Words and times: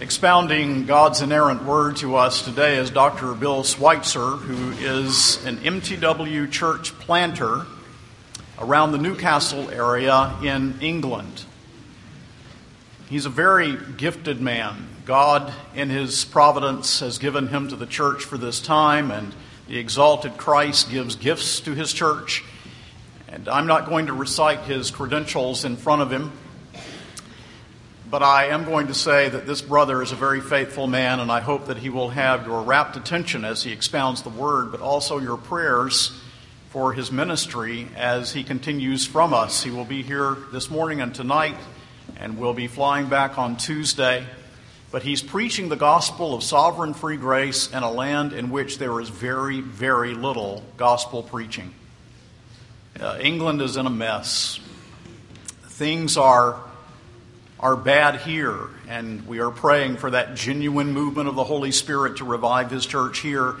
Expounding 0.00 0.86
God's 0.86 1.20
inerrant 1.20 1.66
word 1.66 1.96
to 1.96 2.16
us 2.16 2.42
today 2.42 2.78
is 2.78 2.90
Dr. 2.90 3.34
Bill 3.34 3.62
Schweitzer, 3.62 4.30
who 4.30 4.70
is 4.82 5.44
an 5.44 5.58
MTW 5.58 6.50
church 6.50 6.98
planter 7.00 7.66
around 8.58 8.92
the 8.92 8.98
Newcastle 8.98 9.68
area 9.68 10.34
in 10.42 10.80
England. 10.80 11.44
He's 13.10 13.26
a 13.26 13.30
very 13.30 13.76
gifted 13.98 14.40
man. 14.40 14.88
God, 15.04 15.52
in 15.74 15.90
his 15.90 16.24
providence, 16.24 17.00
has 17.00 17.18
given 17.18 17.48
him 17.48 17.68
to 17.68 17.76
the 17.76 17.84
church 17.84 18.24
for 18.24 18.38
this 18.38 18.58
time, 18.58 19.10
and 19.10 19.34
the 19.68 19.76
exalted 19.76 20.38
Christ 20.38 20.90
gives 20.90 21.14
gifts 21.14 21.60
to 21.60 21.74
his 21.74 21.92
church. 21.92 22.42
And 23.28 23.50
I'm 23.50 23.66
not 23.66 23.86
going 23.86 24.06
to 24.06 24.14
recite 24.14 24.60
his 24.60 24.90
credentials 24.90 25.66
in 25.66 25.76
front 25.76 26.00
of 26.00 26.10
him. 26.10 26.32
But 28.10 28.24
I 28.24 28.46
am 28.46 28.64
going 28.64 28.88
to 28.88 28.94
say 28.94 29.28
that 29.28 29.46
this 29.46 29.62
brother 29.62 30.02
is 30.02 30.10
a 30.10 30.16
very 30.16 30.40
faithful 30.40 30.88
man, 30.88 31.20
and 31.20 31.30
I 31.30 31.38
hope 31.38 31.66
that 31.66 31.76
he 31.76 31.90
will 31.90 32.08
have 32.10 32.44
your 32.44 32.60
rapt 32.62 32.96
attention 32.96 33.44
as 33.44 33.62
he 33.62 33.70
expounds 33.70 34.22
the 34.22 34.30
word, 34.30 34.72
but 34.72 34.80
also 34.80 35.18
your 35.18 35.36
prayers 35.36 36.10
for 36.70 36.92
his 36.92 37.12
ministry 37.12 37.86
as 37.94 38.32
he 38.32 38.42
continues 38.42 39.06
from 39.06 39.32
us. 39.32 39.62
He 39.62 39.70
will 39.70 39.84
be 39.84 40.02
here 40.02 40.36
this 40.50 40.70
morning 40.70 41.00
and 41.00 41.14
tonight, 41.14 41.54
and 42.16 42.36
will 42.36 42.52
be 42.52 42.66
flying 42.66 43.08
back 43.08 43.38
on 43.38 43.56
Tuesday. 43.56 44.26
But 44.90 45.04
he's 45.04 45.22
preaching 45.22 45.68
the 45.68 45.76
gospel 45.76 46.34
of 46.34 46.42
sovereign 46.42 46.94
free 46.94 47.16
grace 47.16 47.70
in 47.70 47.84
a 47.84 47.92
land 47.92 48.32
in 48.32 48.50
which 48.50 48.78
there 48.78 48.98
is 49.00 49.08
very, 49.08 49.60
very 49.60 50.14
little 50.14 50.64
gospel 50.76 51.22
preaching. 51.22 51.72
Uh, 52.98 53.18
England 53.20 53.62
is 53.62 53.76
in 53.76 53.86
a 53.86 53.90
mess. 53.90 54.58
Things 55.62 56.16
are 56.16 56.60
are 57.60 57.76
bad 57.76 58.16
here, 58.22 58.68
and 58.88 59.26
we 59.26 59.38
are 59.38 59.50
praying 59.50 59.98
for 59.98 60.10
that 60.10 60.34
genuine 60.34 60.92
movement 60.92 61.28
of 61.28 61.34
the 61.34 61.44
Holy 61.44 61.70
Spirit 61.70 62.16
to 62.16 62.24
revive 62.24 62.70
His 62.70 62.86
church 62.86 63.18
here. 63.18 63.56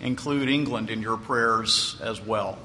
Include 0.00 0.48
England 0.48 0.90
in 0.90 1.00
your 1.00 1.16
prayers 1.16 1.96
as 2.02 2.20
well. 2.20 2.58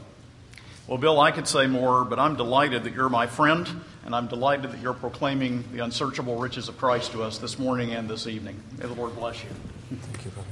Well, 0.88 0.98
Bill, 0.98 1.20
I 1.22 1.30
could 1.30 1.48
say 1.48 1.68
more, 1.68 2.04
but 2.04 2.18
I'm 2.18 2.36
delighted 2.36 2.86
that 2.86 2.96
you're 2.96 3.10
my 3.10 3.28
friend, 3.28 3.70
and 4.04 4.16
I'm 4.16 4.28
delighted 4.28 4.72
that 4.72 4.82
you're 4.82 4.96
proclaiming 4.96 5.64
the 5.72 5.84
unsearchable 5.84 6.38
riches 6.38 6.68
of 6.68 6.78
Christ 6.80 7.12
to 7.12 7.22
us 7.22 7.38
this 7.38 7.60
morning 7.60 7.94
and 7.94 8.10
this 8.10 8.26
evening. 8.26 8.60
May 8.80 8.88
the 8.88 8.96
Lord 8.96 9.16
bless 9.16 9.44
you. 9.44 9.50
Thank 9.90 10.26
you, 10.26 10.32
brother. 10.32 10.48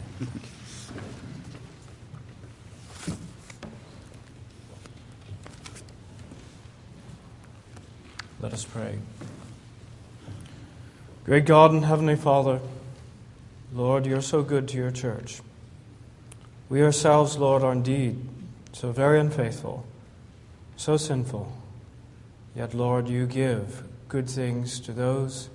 Let 8.40 8.54
us 8.54 8.64
pray. 8.64 9.00
Great 11.28 11.44
God 11.44 11.72
and 11.74 11.84
Heavenly 11.84 12.16
Father, 12.16 12.62
Lord, 13.74 14.06
you're 14.06 14.22
so 14.22 14.44
good 14.44 14.66
to 14.70 14.78
your 14.78 14.92
church. 14.92 15.42
We 16.70 16.82
ourselves, 16.82 17.36
Lord, 17.36 17.64
are 17.64 17.74
indeed 17.74 18.26
so 18.72 18.94
very 18.94 19.20
unfaithful, 19.20 19.86
so 20.78 20.96
sinful. 20.96 21.52
Yet, 22.56 22.74
Lord, 22.74 23.10
you 23.10 23.26
give 23.26 23.84
good 24.08 24.30
things 24.30 24.80
to 24.80 24.94
those 24.94 25.50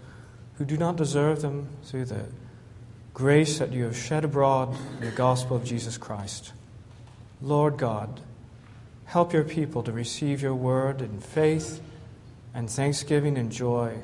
who 0.58 0.66
do 0.66 0.76
not 0.76 0.96
deserve 0.96 1.40
them 1.40 1.68
through 1.84 2.04
the 2.04 2.26
grace 3.14 3.58
that 3.58 3.72
you 3.72 3.84
have 3.84 3.96
shed 3.96 4.26
abroad 4.26 4.76
in 4.98 5.06
the 5.06 5.16
gospel 5.16 5.56
of 5.56 5.64
Jesus 5.64 5.96
Christ. 5.96 6.52
Lord 7.40 7.78
God, 7.78 8.20
help 9.06 9.32
your 9.32 9.44
people 9.44 9.82
to 9.84 9.92
receive 9.92 10.42
your 10.42 10.54
word 10.54 11.00
in 11.00 11.18
faith 11.18 11.80
and 12.52 12.68
thanksgiving 12.68 13.38
and 13.38 13.50
joy 13.50 14.02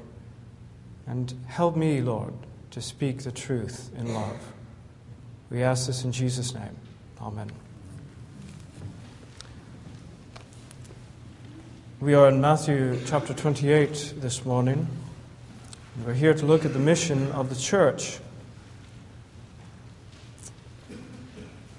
and 1.08 1.34
help 1.46 1.74
me, 1.74 2.02
Lord, 2.02 2.34
to 2.70 2.82
speak 2.82 3.22
the 3.22 3.32
truth 3.32 3.90
in 3.96 4.12
love. 4.12 4.36
We 5.50 5.62
ask 5.62 5.86
this 5.86 6.04
in 6.04 6.12
Jesus' 6.12 6.54
name. 6.54 6.76
Amen. 7.20 7.50
We 12.00 12.12
are 12.12 12.28
in 12.28 12.40
Matthew 12.42 13.00
chapter 13.06 13.32
28 13.32 14.14
this 14.18 14.44
morning. 14.44 14.86
We're 16.04 16.12
here 16.12 16.34
to 16.34 16.46
look 16.46 16.66
at 16.66 16.74
the 16.74 16.78
mission 16.78 17.32
of 17.32 17.48
the 17.48 17.56
church. 17.56 18.18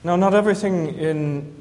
Now, 0.03 0.15
not 0.15 0.33
everything 0.33 0.97
in 0.97 1.58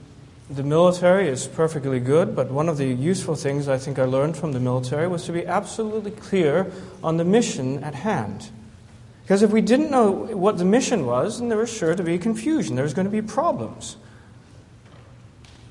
the 0.50 0.62
military 0.62 1.28
is 1.28 1.46
perfectly 1.46 2.00
good, 2.00 2.34
but 2.34 2.50
one 2.50 2.68
of 2.68 2.78
the 2.78 2.86
useful 2.86 3.34
things 3.34 3.68
I 3.68 3.76
think 3.76 3.98
I 3.98 4.04
learned 4.04 4.36
from 4.36 4.52
the 4.52 4.60
military 4.60 5.06
was 5.06 5.24
to 5.26 5.32
be 5.32 5.46
absolutely 5.46 6.10
clear 6.10 6.72
on 7.04 7.18
the 7.18 7.24
mission 7.24 7.84
at 7.84 7.94
hand. 7.94 8.50
Because 9.22 9.42
if 9.42 9.50
we 9.50 9.60
didn't 9.60 9.90
know 9.90 10.10
what 10.10 10.56
the 10.56 10.64
mission 10.64 11.04
was, 11.04 11.38
then 11.38 11.50
there 11.50 11.58
was 11.58 11.70
sure 11.70 11.94
to 11.94 12.02
be 12.02 12.16
confusion. 12.16 12.76
There 12.76 12.82
was 12.82 12.94
going 12.94 13.04
to 13.04 13.10
be 13.10 13.20
problems. 13.20 13.98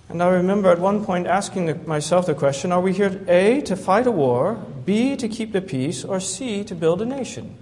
And 0.10 0.22
I 0.22 0.30
remember 0.30 0.70
at 0.70 0.80
one 0.80 1.04
point 1.04 1.26
asking 1.26 1.66
the, 1.66 1.76
myself 1.76 2.28
the 2.28 2.36
question 2.36 2.72
are 2.72 2.80
we 2.80 2.94
here, 2.94 3.20
A, 3.28 3.62
to 3.62 3.76
fight 3.76 4.06
a 4.06 4.12
war, 4.12 4.64
B, 4.86 5.16
to 5.16 5.28
keep 5.28 5.54
the 5.54 5.62
peace, 5.62 6.06
or 6.06 6.20
C, 6.20 6.64
to 6.64 6.76
build 6.76 7.02
a 7.02 7.06
nation? 7.06 7.58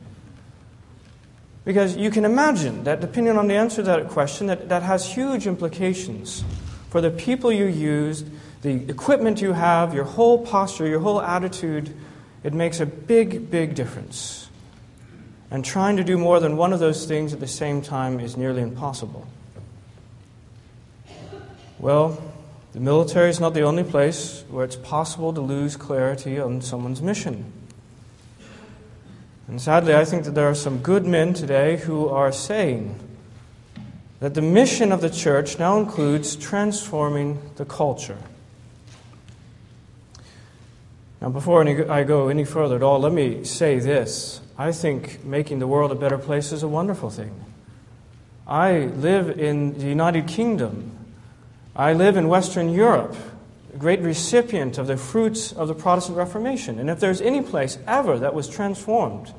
Because 1.64 1.96
you 1.96 2.12
can 2.12 2.26
imagine 2.26 2.84
that 2.84 3.00
depending 3.00 3.38
on 3.38 3.48
the 3.48 3.56
answer 3.56 3.78
to 3.78 3.84
that 3.84 4.10
question, 4.10 4.48
that, 4.48 4.68
that 4.68 4.84
has 4.84 5.14
huge 5.14 5.48
implications 5.48 6.44
for 6.96 7.02
the 7.02 7.12
people 7.12 7.52
you 7.52 7.66
used, 7.66 8.26
the 8.62 8.90
equipment 8.90 9.42
you 9.42 9.52
have, 9.52 9.94
your 9.94 10.06
whole 10.06 10.46
posture, 10.46 10.88
your 10.88 11.02
whole 11.02 11.22
attitude, 11.22 11.94
it 12.42 12.54
makes 12.54 12.80
a 12.80 12.86
big, 12.86 13.52
big 13.52 13.76
difference. 13.76 14.50
And 15.52 15.66
trying 15.66 15.98
to 15.98 16.06
do 16.06 16.18
more 16.18 16.40
than 16.40 16.56
one 16.56 16.72
of 16.72 16.80
those 16.80 17.06
things 17.06 17.34
at 17.34 17.42
the 17.42 17.50
same 17.50 17.82
time 17.82 18.22
is 18.22 18.38
nearly 18.38 18.62
impossible. 18.62 19.28
Well, 21.80 22.24
the 22.72 22.80
military 22.80 23.30
is 23.30 23.42
not 23.42 23.54
the 23.54 23.64
only 23.64 23.84
place 23.84 24.46
where 24.48 24.64
it's 24.64 24.78
possible 24.78 25.34
to 25.34 25.42
lose 25.42 25.76
clarity 25.76 26.40
on 26.40 26.62
someone's 26.62 27.02
mission. 27.02 27.52
And 29.50 29.62
sadly, 29.62 29.94
I 29.94 30.06
think 30.06 30.24
that 30.24 30.32
there 30.32 30.48
are 30.48 30.56
some 30.56 30.78
good 30.78 31.06
men 31.06 31.34
today 31.34 31.76
who 31.76 32.08
are 32.08 32.32
saying, 32.32 32.98
that 34.20 34.34
the 34.34 34.42
mission 34.42 34.92
of 34.92 35.02
the 35.02 35.10
church 35.10 35.60
now 35.60 35.78
includes 35.78 36.36
transforming 36.36 37.40
the 37.56 37.66
culture. 37.66 38.18
Now, 41.22 41.30
before 41.30 41.68
I 41.90 42.04
go 42.04 42.28
any 42.28 42.46
further 42.46 42.76
at 42.76 42.84
all, 42.84 43.00
let 43.00 43.12
me 43.12 43.44
say 43.44 43.80
this. 43.80 44.42
I 44.58 44.72
think 44.72 45.26
making 45.26 45.60
the 45.60 45.68
world 45.68 45.92
a 45.92 45.96
better 45.96 46.18
place 46.18 46.52
is 46.52 46.64
a 46.64 46.68
wonderful 46.68 47.10
thing. 47.10 47.34
I 48.48 48.92
live 48.98 49.40
in 49.40 49.78
the 49.78 49.86
United 49.86 50.28
Kingdom. 50.28 50.92
I 51.76 51.94
live 51.94 52.16
in 52.16 52.28
Western 52.28 52.70
Europe, 52.70 53.16
a 53.74 53.78
great 53.78 54.02
recipient 54.02 54.78
of 54.78 54.88
the 54.88 54.98
fruits 54.98 55.52
of 55.52 55.68
the 55.68 55.74
Protestant 55.74 56.18
Reformation. 56.18 56.80
And 56.80 56.90
if 56.90 57.00
there's 57.00 57.22
any 57.22 57.42
place 57.42 57.80
ever 57.88 58.20
that 58.20 58.34
was 58.34 58.48
transformed, 58.48 59.34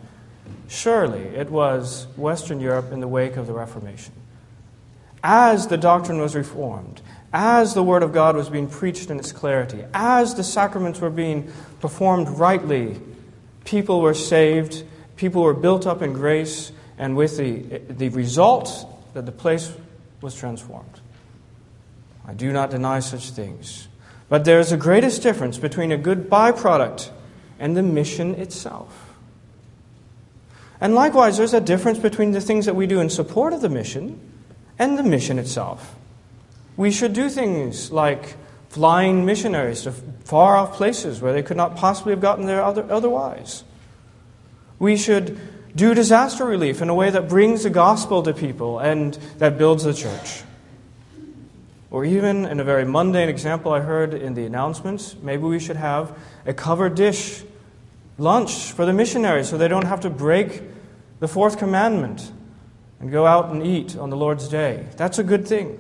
surely 0.69 1.23
it 1.23 1.51
was 1.51 2.09
Western 2.17 2.61
Europe 2.61 2.93
in 2.93 3.01
the 3.01 3.09
wake 3.09 3.37
of 3.37 3.47
the 3.47 3.53
Reformation 3.53 4.13
as 5.23 5.67
the 5.69 5.77
doctrine 5.77 6.21
was 6.21 6.35
reformed, 6.35 7.01
as 7.33 7.75
the 7.75 7.83
Word 7.83 8.03
of 8.03 8.13
God 8.13 8.37
was 8.37 8.49
being 8.49 8.69
preached 8.69 9.11
in 9.11 9.19
its 9.19 9.33
clarity, 9.33 9.85
as 9.93 10.35
the 10.35 10.45
sacraments 10.45 11.01
were 11.01 11.11
being 11.11 11.51
performed 11.81 12.29
rightly, 12.29 13.01
people 13.65 14.01
were 14.01 14.15
saved, 14.15 14.85
people 15.17 15.43
were 15.43 15.55
built 15.55 15.87
up 15.87 16.03
in 16.03 16.13
grace, 16.13 16.73
and 16.99 17.17
with 17.17 17.37
the, 17.37 17.79
the 17.93 18.09
result 18.11 18.87
that 19.15 19.27
the 19.27 19.33
place 19.33 19.73
was 20.21 20.35
transformed. 20.35 21.01
I 22.27 22.35
do 22.35 22.53
not 22.53 22.71
deny 22.71 23.01
such 23.01 23.31
things. 23.31 23.89
But 24.29 24.45
there 24.45 24.59
is 24.59 24.73
a 24.73 24.77
greatest 24.77 25.23
difference 25.23 25.59
between 25.59 25.93
a 25.93 25.97
good 25.97 26.29
byproduct 26.29 27.11
and 27.59 27.77
the 27.77 27.83
mission 27.83 28.35
itself. 28.35 29.15
And 30.81 30.95
likewise, 30.95 31.39
there's 31.39 31.55
a 31.55 31.61
difference 31.61 31.99
between 31.99 32.33
the 32.33 32.41
things 32.41 32.67
that 32.67 32.75
we 32.75 32.87
do 32.87 33.01
in 33.01 33.09
support 33.09 33.53
of 33.53 33.61
the 33.61 33.69
mission 33.69 34.21
and 34.79 34.99
the 34.99 35.03
mission 35.03 35.39
itself. 35.39 35.95
We 36.77 36.91
should 36.91 37.13
do 37.13 37.29
things 37.29 37.91
like 37.91 38.37
flying 38.69 39.25
missionaries 39.25 39.83
to 39.83 39.93
far 39.93 40.57
off 40.57 40.75
places 40.75 41.23
where 41.23 41.33
they 41.33 41.43
could 41.43 41.57
not 41.57 41.77
possibly 41.77 42.13
have 42.13 42.21
gotten 42.21 42.47
there 42.47 42.63
other, 42.63 42.87
otherwise. 42.91 43.65
We 44.79 44.97
should 44.97 45.39
do 45.75 45.95
disaster 45.95 46.45
relief 46.45 46.83
in 46.83 46.89
a 46.89 46.95
way 46.95 47.11
that 47.11 47.29
brings 47.29 47.63
the 47.63 47.71
gospel 47.71 48.23
to 48.23 48.35
people 48.35 48.79
and 48.79 49.15
that 49.39 49.57
builds 49.57 49.85
the 49.85 49.95
church. 49.95 50.43
Or 51.91 52.05
even 52.05 52.45
in 52.45 52.61
a 52.61 52.65
very 52.65 52.85
mundane 52.85 53.29
example 53.29 53.73
I 53.73 53.81
heard 53.81 54.13
in 54.13 54.35
the 54.35 54.45
announcements, 54.45 55.17
maybe 55.23 55.45
we 55.45 55.61
should 55.61 55.77
have 55.77 56.17
a 56.45 56.53
covered 56.53 56.95
dish 56.95 57.43
lunch 58.19 58.73
for 58.73 58.85
the 58.85 58.93
missionaries 58.93 59.49
so 59.49 59.57
they 59.57 59.69
don't 59.69 59.87
have 59.87 60.01
to 60.01 60.11
break 60.11 60.63
the 61.21 61.29
fourth 61.29 61.59
commandment 61.59 62.31
and 63.01 63.11
go 63.11 63.27
out 63.27 63.51
and 63.51 63.65
eat 63.65 63.97
on 63.97 64.11
the 64.11 64.17
Lord's 64.17 64.49
day. 64.49 64.87
That's 64.97 65.19
a 65.19 65.25
good 65.25 65.47
thing. 65.47 65.79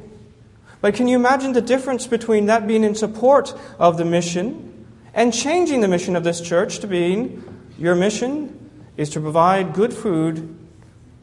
But 0.80 0.94
can 0.94 1.08
you 1.08 1.16
imagine 1.16 1.52
the 1.52 1.62
difference 1.62 2.06
between 2.06 2.46
that 2.46 2.66
being 2.66 2.84
in 2.84 2.94
support 2.94 3.54
of 3.78 3.96
the 3.96 4.04
mission 4.04 4.86
and 5.14 5.32
changing 5.32 5.80
the 5.80 5.88
mission 5.88 6.14
of 6.14 6.24
this 6.24 6.40
church 6.40 6.80
to 6.80 6.86
being 6.86 7.42
your 7.78 7.94
mission 7.94 8.70
is 8.96 9.10
to 9.10 9.20
provide 9.20 9.72
good 9.72 9.92
food 9.92 10.56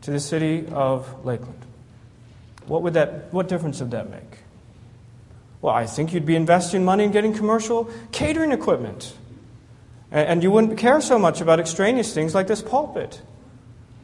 to 0.01 0.11
the 0.11 0.19
city 0.19 0.65
of 0.71 1.25
Lakeland. 1.25 1.65
What, 2.67 2.81
would 2.83 2.93
that, 2.95 3.31
what 3.33 3.47
difference 3.47 3.79
would 3.79 3.91
that 3.91 4.09
make? 4.09 4.39
Well, 5.61 5.73
I 5.73 5.85
think 5.85 6.13
you'd 6.13 6.25
be 6.25 6.35
investing 6.35 6.83
money 6.83 7.05
in 7.05 7.11
getting 7.11 7.33
commercial 7.33 7.89
catering 8.11 8.51
equipment. 8.51 9.13
And 10.11 10.43
you 10.43 10.51
wouldn't 10.51 10.77
care 10.77 11.01
so 11.01 11.17
much 11.17 11.41
about 11.41 11.59
extraneous 11.59 12.13
things 12.13 12.35
like 12.35 12.47
this 12.47 12.61
pulpit. 12.61 13.21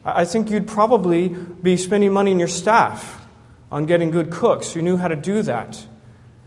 I 0.04 0.24
think 0.24 0.50
you'd 0.50 0.68
probably 0.68 1.28
be 1.28 1.76
spending 1.76 2.12
money 2.12 2.30
in 2.30 2.38
your 2.38 2.48
staff 2.48 3.26
on 3.70 3.86
getting 3.86 4.10
good 4.10 4.30
cooks 4.30 4.72
who 4.72 4.82
knew 4.82 4.96
how 4.96 5.08
to 5.08 5.16
do 5.16 5.42
that. 5.42 5.86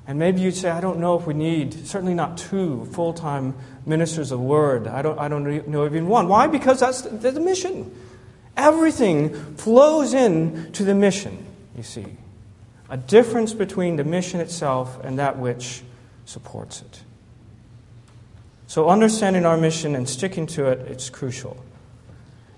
And 0.05 0.19
maybe 0.19 0.41
you'd 0.41 0.55
say, 0.55 0.69
I 0.69 0.81
don't 0.81 0.99
know 0.99 1.17
if 1.17 1.25
we 1.25 1.33
need, 1.33 1.87
certainly 1.87 2.13
not 2.13 2.37
two 2.37 2.85
full 2.91 3.13
time 3.13 3.55
ministers 3.85 4.31
of 4.31 4.39
word. 4.39 4.87
I 4.87 5.01
don't, 5.01 5.17
I 5.17 5.27
don't 5.27 5.67
know 5.67 5.85
even 5.85 6.07
one. 6.07 6.27
Why? 6.27 6.47
Because 6.47 6.79
that's 6.79 7.03
the, 7.03 7.31
the 7.31 7.39
mission. 7.39 7.93
Everything 8.57 9.55
flows 9.55 10.13
in 10.13 10.71
to 10.73 10.83
the 10.83 10.93
mission, 10.93 11.45
you 11.75 11.83
see. 11.83 12.05
A 12.89 12.97
difference 12.97 13.53
between 13.53 13.95
the 13.95 14.03
mission 14.03 14.39
itself 14.39 15.03
and 15.03 15.17
that 15.19 15.39
which 15.39 15.81
supports 16.25 16.81
it. 16.81 17.01
So, 18.67 18.89
understanding 18.89 19.45
our 19.45 19.57
mission 19.57 19.95
and 19.95 20.07
sticking 20.07 20.47
to 20.47 20.65
it, 20.67 20.79
it's 20.89 21.09
crucial. 21.09 21.63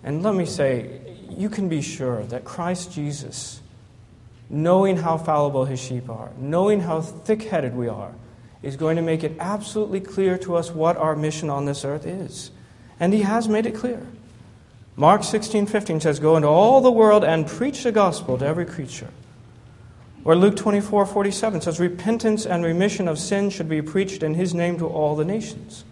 And 0.06 0.22
let 0.22 0.36
me 0.36 0.46
say, 0.46 1.02
you 1.32 1.50
can 1.50 1.68
be 1.68 1.82
sure 1.82 2.24
that 2.26 2.46
Christ 2.46 2.94
Jesus, 2.94 3.60
knowing 4.52 4.98
how 4.98 5.18
fallible 5.18 5.66
his 5.66 5.80
sheep 5.80 6.10
are, 6.10 6.30
knowing 6.38 6.80
how 6.80 7.02
thick 7.02 7.42
headed 7.42 7.76
we 7.76 7.88
are, 7.88 8.14
is 8.62 8.78
going 8.78 8.98
to 8.98 9.02
make 9.02 9.24
it 9.24 9.36
absolutely 9.40 10.00
clear 10.00 10.38
to 10.38 10.56
us 10.56 10.70
what 10.70 10.96
our 10.96 11.16
mission 11.16 11.50
on 11.50 11.66
this 11.66 11.84
earth 11.84 12.06
is. 12.06 12.52
And 13.00 13.14
he 13.14 13.24
has 13.24 13.48
made 13.48 13.66
it 13.66 13.74
clear. 13.76 14.06
Mark 14.96 15.24
16, 15.24 15.66
15 15.66 16.00
says, 16.02 16.20
Go 16.20 16.36
into 16.38 16.48
all 16.48 16.82
the 16.82 16.92
world 16.92 17.24
and 17.24 17.48
preach 17.48 17.84
the 17.84 17.92
gospel 17.92 18.38
to 18.38 18.46
every 18.46 18.66
creature. 18.66 19.10
Or 20.24 20.36
Luke 20.36 20.56
24, 20.56 21.08
47 21.08 21.62
says, 21.62 21.80
Repentance 21.80 22.46
and 22.46 22.64
remission 22.64 23.08
of 23.08 23.18
sin 23.18 23.50
should 23.50 23.68
be 23.68 23.82
preached 23.82 24.22
in 24.22 24.36
his 24.36 24.54
name 24.54 24.78
to 24.78 24.88
all 24.88 25.16
the 25.16 25.26
nations. 25.26 25.84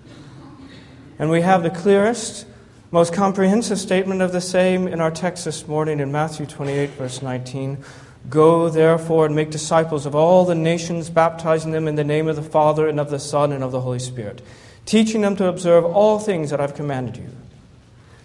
And 1.18 1.30
we 1.30 1.42
have 1.42 1.64
the 1.64 1.70
clearest, 1.70 2.46
most 2.94 3.12
comprehensive 3.12 3.80
statement 3.80 4.22
of 4.22 4.32
the 4.32 4.40
same 4.40 4.88
in 4.88 5.02
our 5.02 5.10
text 5.10 5.46
this 5.46 5.68
morning 5.68 6.00
in 6.00 6.12
Matthew 6.12 6.46
28, 6.46 6.92
verse 6.92 7.24
19. 7.24 7.84
Go, 8.30 8.70
therefore, 8.70 9.26
and 9.26 9.36
make 9.36 9.50
disciples 9.50 10.06
of 10.06 10.14
all 10.14 10.46
the 10.46 10.54
nations, 10.54 11.10
baptizing 11.10 11.72
them 11.72 11.88
in 11.88 11.96
the 11.96 12.04
name 12.04 12.28
of 12.28 12.36
the 12.36 12.44
Father, 12.44 12.88
and 12.88 13.00
of 13.00 13.10
the 13.10 13.18
Son, 13.18 13.52
and 13.52 13.64
of 13.64 13.72
the 13.72 13.82
Holy 13.82 13.98
Spirit, 13.98 14.44
teaching 14.86 15.22
them 15.22 15.36
to 15.38 15.48
observe 15.48 15.84
all 15.84 16.20
things 16.20 16.52
that 16.52 16.62
I've 16.62 16.76
commanded 16.76 17.18
you. 17.18 17.32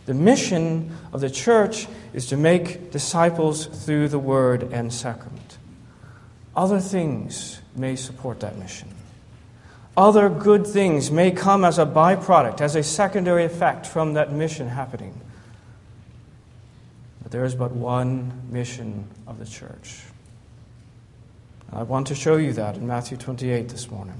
The 0.04 0.12
mission 0.12 0.94
of 1.14 1.22
the 1.22 1.30
church 1.30 1.86
is 2.12 2.26
to 2.26 2.36
make 2.36 2.90
disciples 2.90 3.64
through 3.64 4.08
the 4.08 4.18
word 4.18 4.64
and 4.64 4.92
sacrament. 4.92 5.56
Other 6.54 6.78
things 6.78 7.62
may 7.74 7.96
support 7.96 8.40
that 8.40 8.58
mission. 8.58 8.97
Other 9.98 10.28
good 10.28 10.64
things 10.64 11.10
may 11.10 11.32
come 11.32 11.64
as 11.64 11.76
a 11.76 11.84
byproduct, 11.84 12.60
as 12.60 12.76
a 12.76 12.84
secondary 12.84 13.44
effect 13.44 13.84
from 13.84 14.12
that 14.12 14.32
mission 14.32 14.68
happening. 14.68 15.20
But 17.20 17.32
there 17.32 17.44
is 17.44 17.56
but 17.56 17.72
one 17.72 18.42
mission 18.48 19.08
of 19.26 19.40
the 19.40 19.44
church. 19.44 20.04
and 21.68 21.80
I 21.80 21.82
want 21.82 22.06
to 22.06 22.14
show 22.14 22.36
you 22.36 22.52
that 22.52 22.76
in 22.76 22.86
Matthew 22.86 23.16
28 23.16 23.70
this 23.70 23.90
morning. 23.90 24.14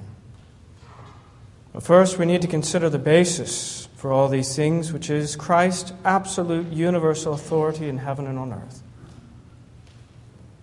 But 1.73 1.85
first, 1.85 2.19
we 2.19 2.27
need 2.27 2.43
to 2.43 2.49
consider 2.49 2.91
the 2.91 2.99
basis 2.99 3.89
for 3.95 4.11
all 4.11 4.29
these 4.29 4.57
things, 4.57 4.93
which 4.93 5.09
is 5.11 5.37
Christ's 5.37 5.93
absolute 6.05 6.73
universal 6.73 7.35
authority 7.35 7.89
in 7.89 7.99
heaven 7.99 8.27
and 8.27 8.37
on 8.37 8.53
earth. 8.53 8.83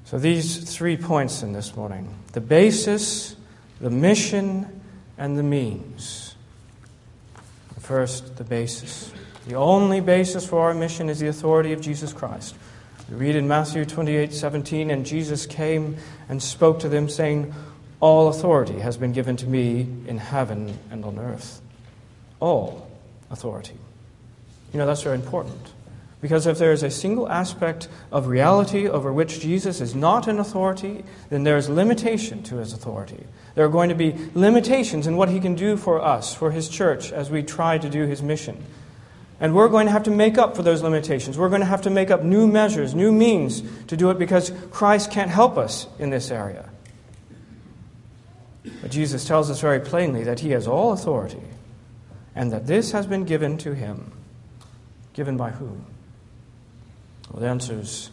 So, 0.04 0.20
these 0.20 0.76
three 0.76 0.98
points 0.98 1.42
in 1.42 1.54
this 1.54 1.74
morning 1.74 2.14
the 2.34 2.42
basis, 2.42 3.38
the 3.80 3.90
mission, 3.90 4.82
and 5.18 5.38
the 5.38 5.44
means. 5.44 6.36
First, 7.80 8.38
the 8.38 8.44
basis. 8.44 9.14
The 9.48 9.56
only 9.56 10.00
basis 10.00 10.46
for 10.46 10.62
our 10.62 10.74
mission 10.74 11.08
is 11.08 11.20
the 11.20 11.28
authority 11.28 11.72
of 11.72 11.82
Jesus 11.82 12.14
Christ. 12.14 12.56
We 13.10 13.18
read 13.18 13.36
in 13.36 13.48
Matthew 13.48 13.86
28 13.86 14.34
17, 14.34 14.90
and 14.90 15.06
Jesus 15.06 15.46
came 15.46 15.98
and 16.28 16.42
spoke 16.42 16.80
to 16.80 16.90
them, 16.90 17.08
saying, 17.08 17.54
All 18.00 18.28
authority 18.28 18.80
has 18.80 18.98
been 18.98 19.14
given 19.14 19.38
to 19.38 19.48
me 19.48 19.88
in 20.08 20.18
heaven 20.18 20.80
and 20.90 21.06
on 21.06 21.20
earth. 21.20 21.62
All 22.40 22.90
authority. 23.30 23.78
You 24.74 24.80
know, 24.80 24.88
that's 24.88 25.04
very 25.04 25.16
important. 25.16 25.75
Because 26.22 26.48
if 26.48 26.58
there 26.58 26.72
is 26.72 26.82
a 26.82 26.90
single 26.90 27.30
aspect 27.30 27.88
of 28.12 28.28
reality 28.28 28.88
over 28.88 29.12
which 29.12 29.40
Jesus 29.40 29.82
is 29.82 29.94
not 29.94 30.28
an 30.28 30.40
authority, 30.40 31.04
then 31.30 31.44
there 31.44 31.58
is 31.58 31.70
limitation 31.70 32.42
to 32.44 32.58
his 32.58 32.74
authority. 32.74 33.26
There 33.54 33.66
are 33.66 33.70
going 33.70 33.90
to 33.90 33.96
be 33.96 34.16
limitations 34.34 35.08
in 35.08 35.18
what 35.18 35.30
he 35.30 35.40
can 35.40 35.56
do 35.56 35.78
for 35.78 36.02
us, 36.02 36.34
for 36.34 36.52
his 36.52 36.70
church, 36.70 37.12
as 37.12 37.30
we 37.30 37.44
try 37.44 37.78
to 37.78 37.90
do 37.90 38.06
his 38.06 38.24
mission. 38.24 38.64
And 39.40 39.54
we're 39.54 39.68
going 39.68 39.86
to 39.86 39.92
have 39.92 40.04
to 40.04 40.12
make 40.12 40.38
up 40.38 40.56
for 40.56 40.64
those 40.64 40.82
limitations. 40.82 41.38
We're 41.38 41.50
going 41.50 41.62
to 41.62 41.68
have 41.68 41.82
to 41.82 41.90
make 41.90 42.10
up 42.10 42.24
new 42.24 42.48
measures, 42.48 42.96
new 42.96 43.12
means 43.12 43.62
to 43.88 43.98
do 43.98 44.10
it 44.10 44.18
because 44.18 44.52
Christ 44.72 45.12
can't 45.12 45.30
help 45.30 45.58
us 45.58 45.88
in 46.00 46.10
this 46.10 46.32
area. 46.32 46.70
But 48.82 48.92
Jesus 48.92 49.26
tells 49.26 49.50
us 49.52 49.60
very 49.60 49.80
plainly 49.80 50.24
that 50.24 50.40
he 50.40 50.52
has 50.52 50.68
all 50.68 50.94
authority 50.94 51.42
and 52.34 52.52
that 52.52 52.68
this 52.68 52.92
has 52.92 53.06
been 53.06 53.26
given 53.26 53.58
to 53.60 53.74
him. 53.74 54.12
Given 55.14 55.38
by 55.38 55.52
whom? 55.52 55.86
Well, 57.32 57.42
the 57.42 57.48
answer 57.48 57.80
is 57.80 58.12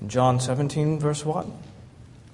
in 0.00 0.08
John 0.08 0.40
17, 0.40 0.98
verse 0.98 1.24
1. 1.24 1.52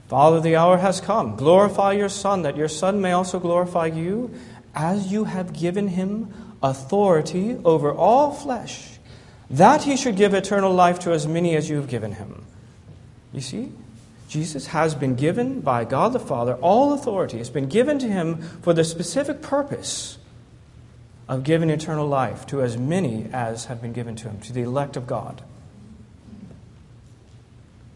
Father, 0.09 0.41
the 0.41 0.57
hour 0.57 0.79
has 0.79 1.01
come. 1.01 1.37
Glorify 1.37 1.93
your 1.93 2.09
Son, 2.09 2.43
that 2.43 2.57
your 2.57 2.69
Son 2.69 3.01
may 3.01 3.13
also 3.13 3.41
glorify 3.41 3.87
you, 3.87 4.35
as 4.75 5.11
you 5.11 5.25
have 5.25 5.53
given 5.53 5.89
him 5.89 6.33
authority 6.63 7.59
over 7.65 7.93
all 7.93 8.33
flesh, 8.33 8.99
that 9.51 9.83
he 9.83 9.97
should 9.97 10.17
give 10.17 10.35
eternal 10.35 10.73
life 10.73 10.99
to 11.01 11.13
as 11.13 11.27
many 11.27 11.57
as 11.57 11.69
you 11.69 11.77
have 11.77 11.89
given 11.89 12.13
him. 12.13 12.45
You 13.33 13.41
see? 13.41 13.73
Jesus 14.29 14.69
has 14.69 14.95
been 14.95 15.15
given 15.15 15.61
by 15.61 15.85
God 15.85 16.13
the 16.13 16.19
Father 16.19 16.55
all 16.57 16.95
authority. 16.95 17.39
It's 17.39 17.51
been 17.51 17.69
given 17.69 17.99
to 17.99 18.09
him 18.09 18.41
for 18.63 18.73
the 18.73 18.85
specific 18.85 19.43
purpose 19.43 20.17
of 21.29 21.45
giving 21.45 21.69
eternal 21.71 22.07
life 22.07 22.47
to 22.47 22.63
as 22.63 22.79
many 22.79 23.29
as 23.33 23.67
have 23.67 23.83
been 23.83 23.93
given 23.93 24.17
to 24.17 24.29
him, 24.29 24.41
to 24.41 24.53
the 24.53 24.63
elect 24.63 24.97
of 24.97 25.07
God. 25.07 25.43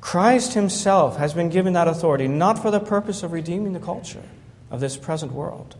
Christ 0.07 0.55
himself 0.55 1.17
has 1.17 1.35
been 1.35 1.49
given 1.49 1.73
that 1.73 1.89
authority 1.89 2.29
not 2.29 2.61
for 2.61 2.71
the 2.71 2.79
purpose 2.79 3.25
of 3.25 3.33
redeeming 3.33 3.73
the 3.73 3.81
culture 3.81 4.23
of 4.71 4.79
this 4.79 4.97
present 4.97 5.33
world 5.33 5.75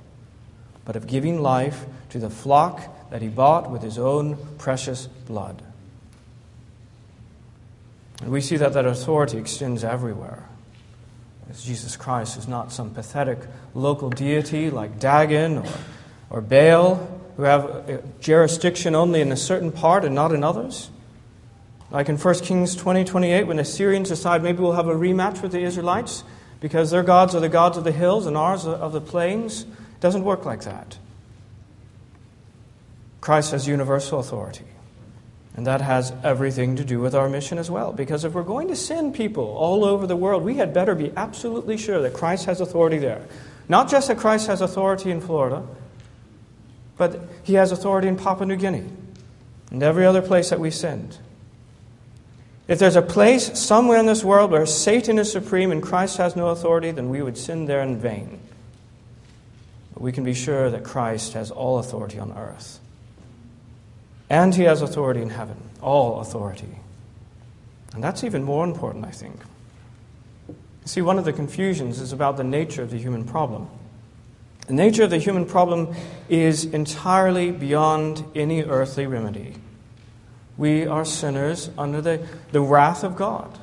but 0.85 0.97
of 0.97 1.07
giving 1.07 1.41
life 1.41 1.87
to 2.11 2.19
the 2.19 2.29
flock 2.29 3.11
that 3.11 3.23
he 3.23 3.29
bought 3.29 3.71
with 3.71 3.83
his 3.83 3.99
own 3.99 4.37
precious 4.59 5.07
blood. 5.07 5.63
And 8.21 8.33
we 8.33 8.41
see 8.41 8.57
that 8.57 8.73
that 8.73 8.85
authority 8.85 9.39
extends 9.39 9.85
everywhere. 9.85 10.49
As 11.49 11.63
Jesus 11.63 11.97
Christ 11.97 12.37
is 12.37 12.49
not 12.49 12.73
some 12.73 12.91
pathetic 12.91 13.39
local 13.75 14.11
deity 14.11 14.71
like 14.71 14.99
Dagon 14.99 15.59
or, 15.59 15.73
or 16.31 16.41
Baal, 16.41 16.97
who 17.37 17.45
have 17.45 17.65
uh, 17.65 17.99
jurisdiction 18.19 18.97
only 18.97 19.21
in 19.21 19.31
a 19.31 19.37
certain 19.37 19.71
part 19.71 20.05
and 20.05 20.17
not 20.17 20.33
in 20.33 20.43
others. 20.43 20.91
Like 21.91 22.09
in 22.09 22.17
1 22.17 22.35
Kings 22.41 22.75
20 22.75 23.05
28, 23.05 23.45
when 23.45 23.57
the 23.59 23.65
Syrians 23.65 24.09
decide 24.09 24.43
maybe 24.43 24.61
we'll 24.61 24.73
have 24.73 24.89
a 24.89 24.95
rematch 24.95 25.43
with 25.43 25.53
the 25.53 25.61
Israelites 25.61 26.25
because 26.61 26.91
their 26.91 27.03
gods 27.03 27.35
are 27.35 27.41
the 27.41 27.49
gods 27.49 27.77
of 27.77 27.85
the 27.85 27.93
hills 27.93 28.27
and 28.27 28.37
ours 28.37 28.67
are 28.67 28.75
of 28.75 28.93
the 28.93 29.01
plains. 29.01 29.63
It 29.63 30.01
doesn't 30.01 30.25
work 30.25 30.45
like 30.45 30.63
that. 30.63 30.99
Christ 33.21 33.53
has 33.53 33.67
universal 33.67 34.21
authority. 34.21 34.65
And 35.57 35.67
that 35.67 35.81
has 35.81 36.13
everything 36.23 36.77
to 36.77 36.85
do 36.85 37.01
with 37.01 37.15
our 37.15 37.29
mission 37.31 37.57
as 37.57 37.71
well. 37.71 37.93
Because 37.93 38.25
if 38.25 38.35
we're 38.35 38.43
going 38.43 38.69
to 38.69 38.77
send 38.77 39.15
people 39.15 39.45
all 39.45 39.85
over 39.85 40.07
the 40.07 40.17
world, 40.17 40.45
we 40.45 40.57
had 40.57 40.75
better 40.75 40.95
be 40.95 41.13
absolutely 41.17 41.79
sure 41.79 42.03
that 42.03 42.13
Christ 42.13 42.45
has 42.45 42.61
authority 42.61 42.99
there. 42.99 43.27
Not 43.69 43.89
just 43.89 44.09
that 44.09 44.19
Christ 44.19 44.49
has 44.49 44.61
authority 44.61 45.11
in 45.11 45.21
Florida, 45.21 45.67
but 46.99 47.21
he 47.43 47.55
has 47.55 47.73
authority 47.73 48.07
in 48.07 48.17
Papua 48.17 48.47
New 48.47 48.57
Guinea 48.57 48.85
and 49.71 49.83
every 49.83 50.05
other 50.05 50.23
place 50.23 50.51
that 50.51 50.61
we 50.61 50.71
send. 50.71 51.19
If 52.69 52.81
there's 52.81 52.97
a 52.97 53.03
place 53.03 53.59
somewhere 53.59 53.99
in 53.99 54.07
this 54.07 54.25
world 54.25 54.51
where 54.51 54.67
Satan 54.67 55.19
is 55.19 55.31
supreme 55.31 55.71
and 55.71 55.83
Christ 55.83 56.17
has 56.17 56.35
no 56.35 56.49
authority, 56.49 56.91
then 56.91 57.09
we 57.09 57.23
would 57.23 57.39
sin 57.39 57.67
there 57.67 57.81
in 57.81 57.99
vain. 57.99 58.41
But 59.95 60.03
we 60.03 60.13
can 60.13 60.25
be 60.25 60.35
sure 60.35 60.69
that 60.71 60.83
Christ 60.83 61.35
has 61.35 61.51
all 61.51 61.79
authority 61.79 62.19
on 62.19 62.33
earth. 62.33 62.81
And 64.29 64.55
he 64.55 64.65
has 64.65 64.83
authority 64.83 65.23
in 65.23 65.31
heaven, 65.31 65.57
all 65.81 66.21
authority. 66.21 66.79
And 67.95 68.03
that's 68.03 68.25
even 68.25 68.43
more 68.43 68.65
important, 68.65 69.05
I 69.05 69.11
think. 69.11 69.41
You 70.49 70.55
see, 70.87 71.03
one 71.03 71.19
of 71.19 71.25
the 71.25 71.33
confusions 71.33 72.01
is 72.01 72.13
about 72.13 72.37
the 72.37 72.45
nature 72.45 72.83
of 72.83 72.91
the 72.91 72.99
human 72.99 73.25
problem. 73.25 73.69
The 74.67 74.75
nature 74.75 75.05
of 75.05 75.11
the 75.11 75.19
human 75.19 75.47
problem 75.47 75.95
is 76.29 76.65
entirely 76.65 77.53
beyond 77.53 78.25
any 78.35 78.65
earthly 78.65 79.07
remedy. 79.07 79.55
We 80.57 80.87
are 80.87 81.05
sinners 81.05 81.71
under 81.77 82.01
the, 82.01 82.27
the 82.53 82.61
wrath 82.61 83.05
of 83.05 83.17
God. 83.17 83.59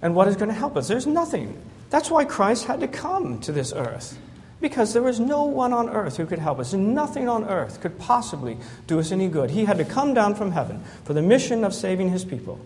And 0.00 0.14
what 0.14 0.28
is 0.28 0.36
going 0.36 0.48
to 0.48 0.54
help 0.54 0.76
us? 0.76 0.88
There's 0.88 1.06
nothing. 1.06 1.60
That's 1.90 2.10
why 2.10 2.24
Christ 2.24 2.64
had 2.64 2.80
to 2.80 2.88
come 2.88 3.40
to 3.40 3.52
this 3.52 3.72
earth. 3.72 4.18
Because 4.60 4.94
there 4.94 5.02
was 5.02 5.20
no 5.20 5.44
one 5.44 5.72
on 5.72 5.90
earth 5.90 6.16
who 6.16 6.26
could 6.26 6.38
help 6.38 6.58
us. 6.58 6.72
Nothing 6.72 7.28
on 7.28 7.44
earth 7.44 7.80
could 7.80 7.98
possibly 7.98 8.56
do 8.86 8.98
us 8.98 9.12
any 9.12 9.28
good. 9.28 9.50
He 9.50 9.66
had 9.66 9.78
to 9.78 9.84
come 9.84 10.14
down 10.14 10.34
from 10.34 10.52
heaven 10.52 10.82
for 11.04 11.12
the 11.12 11.22
mission 11.22 11.64
of 11.64 11.74
saving 11.74 12.10
his 12.10 12.24
people. 12.24 12.58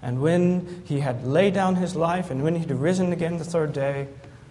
And 0.00 0.22
when 0.22 0.82
he 0.86 1.00
had 1.00 1.26
laid 1.26 1.54
down 1.54 1.76
his 1.76 1.94
life 1.96 2.30
and 2.30 2.42
when 2.42 2.54
he 2.54 2.60
had 2.60 2.70
risen 2.70 3.12
again 3.12 3.38
the 3.38 3.44
third 3.44 3.72
day, 3.72 4.08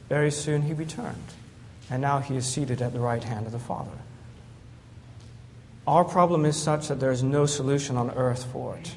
very 0.10 0.30
soon 0.30 0.64
he 0.64 0.74
returned. 0.74 1.16
And 1.90 2.02
now 2.02 2.20
he 2.20 2.36
is 2.36 2.46
seated 2.46 2.82
at 2.82 2.94
the 2.94 3.00
right 3.00 3.24
hand 3.24 3.46
of 3.46 3.52
the 3.52 3.60
Father. 3.60 3.92
Our 5.88 6.04
problem 6.04 6.46
is 6.46 6.62
such 6.62 6.90
that 6.90 7.00
there 7.00 7.12
is 7.12 7.24
no 7.24 7.46
solution 7.46 7.96
on 7.96 8.12
earth 8.12 8.44
for 8.52 8.76
it. 8.76 8.96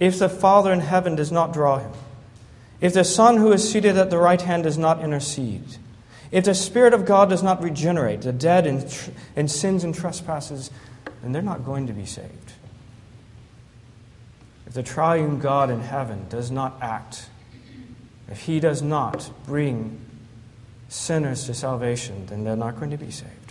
If 0.00 0.18
the 0.18 0.28
Father 0.28 0.72
in 0.72 0.80
heaven 0.80 1.14
does 1.14 1.30
not 1.30 1.52
draw 1.52 1.78
him, 1.78 1.92
if 2.80 2.92
the 2.92 3.04
Son 3.04 3.36
who 3.36 3.52
is 3.52 3.70
seated 3.70 3.96
at 3.96 4.10
the 4.10 4.18
right 4.18 4.42
hand 4.42 4.64
does 4.64 4.76
not 4.76 5.00
intercede, 5.00 5.76
if 6.32 6.44
the 6.44 6.54
Spirit 6.54 6.92
of 6.92 7.04
God 7.04 7.30
does 7.30 7.42
not 7.42 7.62
regenerate 7.62 8.22
the 8.22 8.32
dead 8.32 8.66
in, 8.66 8.84
in 9.36 9.46
sins 9.46 9.84
and 9.84 9.94
trespasses, 9.94 10.72
then 11.22 11.30
they're 11.30 11.40
not 11.40 11.64
going 11.64 11.86
to 11.86 11.92
be 11.92 12.04
saved. 12.04 12.54
If 14.66 14.72
the 14.72 14.82
triune 14.82 15.38
God 15.38 15.70
in 15.70 15.82
heaven 15.82 16.26
does 16.28 16.50
not 16.50 16.78
act, 16.80 17.28
if 18.28 18.40
he 18.40 18.58
does 18.58 18.82
not 18.82 19.30
bring 19.46 20.00
sinners 20.88 21.44
to 21.44 21.54
salvation, 21.54 22.26
then 22.26 22.42
they're 22.42 22.56
not 22.56 22.76
going 22.76 22.90
to 22.90 22.96
be 22.96 23.10
saved. 23.10 23.41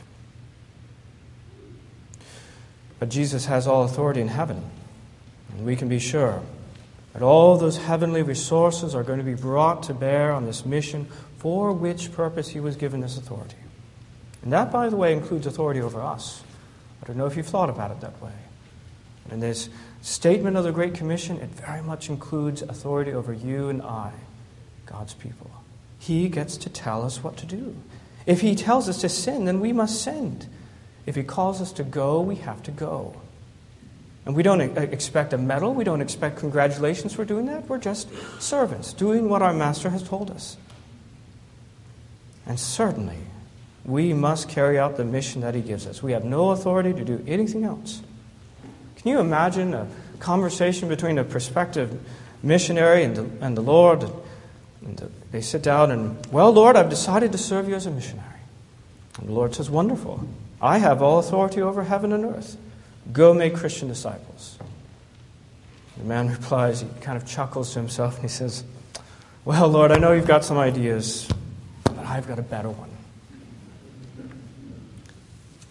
But 3.01 3.09
Jesus 3.09 3.47
has 3.47 3.65
all 3.65 3.83
authority 3.83 4.21
in 4.21 4.27
heaven. 4.27 4.63
And 5.49 5.65
we 5.65 5.75
can 5.75 5.89
be 5.89 5.97
sure 5.97 6.39
that 7.13 7.23
all 7.23 7.57
those 7.57 7.77
heavenly 7.77 8.21
resources 8.21 8.93
are 8.93 9.01
going 9.01 9.17
to 9.17 9.25
be 9.25 9.33
brought 9.33 9.81
to 9.83 9.95
bear 9.95 10.31
on 10.31 10.45
this 10.45 10.67
mission 10.67 11.07
for 11.39 11.73
which 11.73 12.11
purpose 12.11 12.49
he 12.49 12.59
was 12.59 12.75
given 12.75 13.01
this 13.01 13.17
authority. 13.17 13.55
And 14.43 14.53
that, 14.53 14.71
by 14.71 14.87
the 14.87 14.97
way, 14.97 15.13
includes 15.13 15.47
authority 15.47 15.81
over 15.81 15.99
us. 15.99 16.43
I 17.01 17.07
don't 17.07 17.17
know 17.17 17.25
if 17.25 17.35
you've 17.35 17.47
thought 17.47 17.71
about 17.71 17.89
it 17.89 18.01
that 18.01 18.21
way. 18.21 18.33
In 19.31 19.39
this 19.39 19.69
statement 20.03 20.55
of 20.55 20.63
the 20.63 20.71
Great 20.71 20.93
Commission, 20.93 21.37
it 21.37 21.49
very 21.49 21.81
much 21.81 22.07
includes 22.07 22.61
authority 22.61 23.13
over 23.13 23.33
you 23.33 23.69
and 23.69 23.81
I, 23.81 24.11
God's 24.85 25.15
people. 25.15 25.49
He 25.97 26.29
gets 26.29 26.55
to 26.57 26.69
tell 26.69 27.03
us 27.03 27.23
what 27.23 27.35
to 27.37 27.47
do. 27.47 27.75
If 28.27 28.41
he 28.41 28.53
tells 28.53 28.87
us 28.87 29.01
to 29.01 29.09
sin, 29.09 29.45
then 29.45 29.59
we 29.59 29.73
must 29.73 30.03
sin. 30.03 30.47
If 31.05 31.15
He 31.15 31.23
calls 31.23 31.61
us 31.61 31.71
to 31.73 31.83
go, 31.83 32.21
we 32.21 32.35
have 32.35 32.61
to 32.63 32.71
go. 32.71 33.15
And 34.25 34.35
we 34.35 34.43
don't 34.43 34.61
expect 34.61 35.33
a 35.33 35.37
medal, 35.37 35.73
we 35.73 35.83
don't 35.83 36.01
expect 36.01 36.37
congratulations 36.37 37.13
for 37.13 37.25
doing 37.25 37.47
that. 37.47 37.67
We're 37.67 37.79
just 37.79 38.07
servants, 38.39 38.93
doing 38.93 39.29
what 39.29 39.41
our 39.41 39.53
Master 39.53 39.89
has 39.89 40.03
told 40.03 40.29
us. 40.29 40.57
And 42.45 42.59
certainly, 42.59 43.17
we 43.83 44.13
must 44.13 44.47
carry 44.47 44.77
out 44.77 44.97
the 44.97 45.05
mission 45.05 45.41
that 45.41 45.55
He 45.55 45.61
gives 45.61 45.87
us. 45.87 46.03
We 46.03 46.11
have 46.11 46.23
no 46.23 46.51
authority 46.51 46.93
to 46.93 47.03
do 47.03 47.23
anything 47.27 47.63
else. 47.63 48.01
Can 48.97 49.09
you 49.09 49.19
imagine 49.19 49.73
a 49.73 49.87
conversation 50.19 50.87
between 50.87 51.17
a 51.17 51.23
prospective 51.23 51.99
missionary 52.43 53.03
and 53.03 53.15
the, 53.15 53.23
and 53.43 53.57
the 53.57 53.61
Lord? 53.61 54.03
And 54.85 54.97
the, 54.97 55.09
they 55.31 55.41
sit 55.41 55.63
down 55.63 55.89
and, 55.89 56.23
well, 56.27 56.51
Lord, 56.51 56.75
I've 56.75 56.89
decided 56.89 57.31
to 57.31 57.39
serve 57.39 57.67
you 57.67 57.73
as 57.73 57.87
a 57.87 57.91
missionary. 57.91 58.27
And 59.19 59.29
the 59.29 59.33
Lord 59.33 59.55
says, 59.55 59.69
wonderful. 59.69 60.27
I 60.61 60.77
have 60.77 61.01
all 61.01 61.19
authority 61.19 61.61
over 61.61 61.83
heaven 61.83 62.13
and 62.13 62.23
earth. 62.23 62.57
Go 63.11 63.33
make 63.33 63.55
Christian 63.55 63.87
disciples. 63.87 64.59
The 65.97 66.03
man 66.03 66.29
replies, 66.29 66.81
he 66.81 66.87
kind 67.01 67.17
of 67.17 67.27
chuckles 67.27 67.73
to 67.73 67.79
himself, 67.79 68.15
and 68.15 68.23
he 68.23 68.29
says, 68.29 68.63
Well, 69.43 69.67
Lord, 69.67 69.91
I 69.91 69.97
know 69.97 70.11
you've 70.13 70.27
got 70.27 70.45
some 70.45 70.57
ideas, 70.57 71.27
but 71.83 71.97
I've 71.99 72.27
got 72.27 72.39
a 72.39 72.43
better 72.43 72.69
one. 72.69 72.89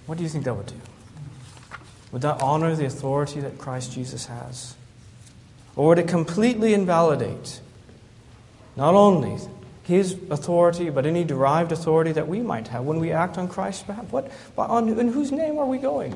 What 0.06 0.18
do 0.18 0.25
you 0.25 0.28
think 0.28 0.44
that 0.44 0.54
would 0.54 0.66
do? 0.66 0.75
Would 2.11 2.23
that 2.23 2.42
honor 2.42 2.75
the 2.75 2.87
authority 2.87 3.40
that 3.40 3.59
Christ 3.59 3.92
Jesus 3.92 4.26
has? 4.26 4.75
Or 5.76 5.88
would 5.88 6.00
it 6.00 6.09
completely 6.09 6.75
invalidate 6.75 7.61
not 8.76 8.94
only 8.94 9.38
his 9.90 10.16
authority, 10.30 10.88
but 10.88 11.04
any 11.04 11.25
derived 11.25 11.73
authority 11.73 12.12
that 12.12 12.28
we 12.28 12.40
might 12.40 12.68
have 12.68 12.85
when 12.85 13.00
we 13.00 13.11
act 13.11 13.37
on 13.37 13.49
Christ's 13.49 13.82
behalf. 13.82 14.11
What, 14.12 14.30
on, 14.56 14.88
in 14.88 15.09
whose 15.09 15.32
name 15.32 15.59
are 15.59 15.66
we 15.66 15.78
going? 15.78 16.14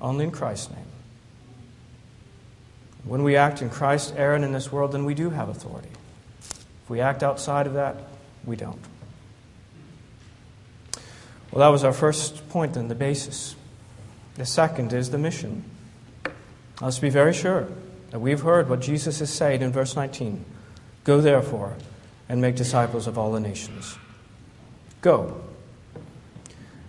Only 0.00 0.24
in 0.24 0.32
Christ's 0.32 0.70
name. 0.70 0.86
When 3.04 3.22
we 3.22 3.36
act 3.36 3.62
in 3.62 3.70
Christ's 3.70 4.12
errand 4.16 4.44
in 4.44 4.52
this 4.52 4.72
world, 4.72 4.90
then 4.90 5.04
we 5.04 5.14
do 5.14 5.30
have 5.30 5.48
authority. 5.48 5.90
If 6.40 6.90
we 6.90 7.00
act 7.00 7.22
outside 7.22 7.68
of 7.68 7.74
that, 7.74 7.96
we 8.44 8.56
don't. 8.56 8.80
Well, 11.52 11.60
that 11.60 11.68
was 11.68 11.84
our 11.84 11.92
first 11.92 12.48
point, 12.48 12.74
then, 12.74 12.88
the 12.88 12.96
basis. 12.96 13.54
The 14.34 14.46
second 14.46 14.92
is 14.92 15.10
the 15.10 15.18
mission. 15.18 15.64
Let's 16.80 16.98
be 16.98 17.10
very 17.10 17.32
sure 17.32 17.68
that 18.10 18.18
we've 18.18 18.40
heard 18.40 18.68
what 18.68 18.80
Jesus 18.80 19.20
is 19.20 19.30
saying 19.30 19.62
in 19.62 19.70
verse 19.70 19.94
19. 19.94 20.44
Go 21.04 21.20
therefore 21.20 21.76
and 22.28 22.40
make 22.40 22.56
disciples 22.56 23.06
of 23.06 23.18
all 23.18 23.32
the 23.32 23.40
nations. 23.40 23.96
Go. 25.00 25.40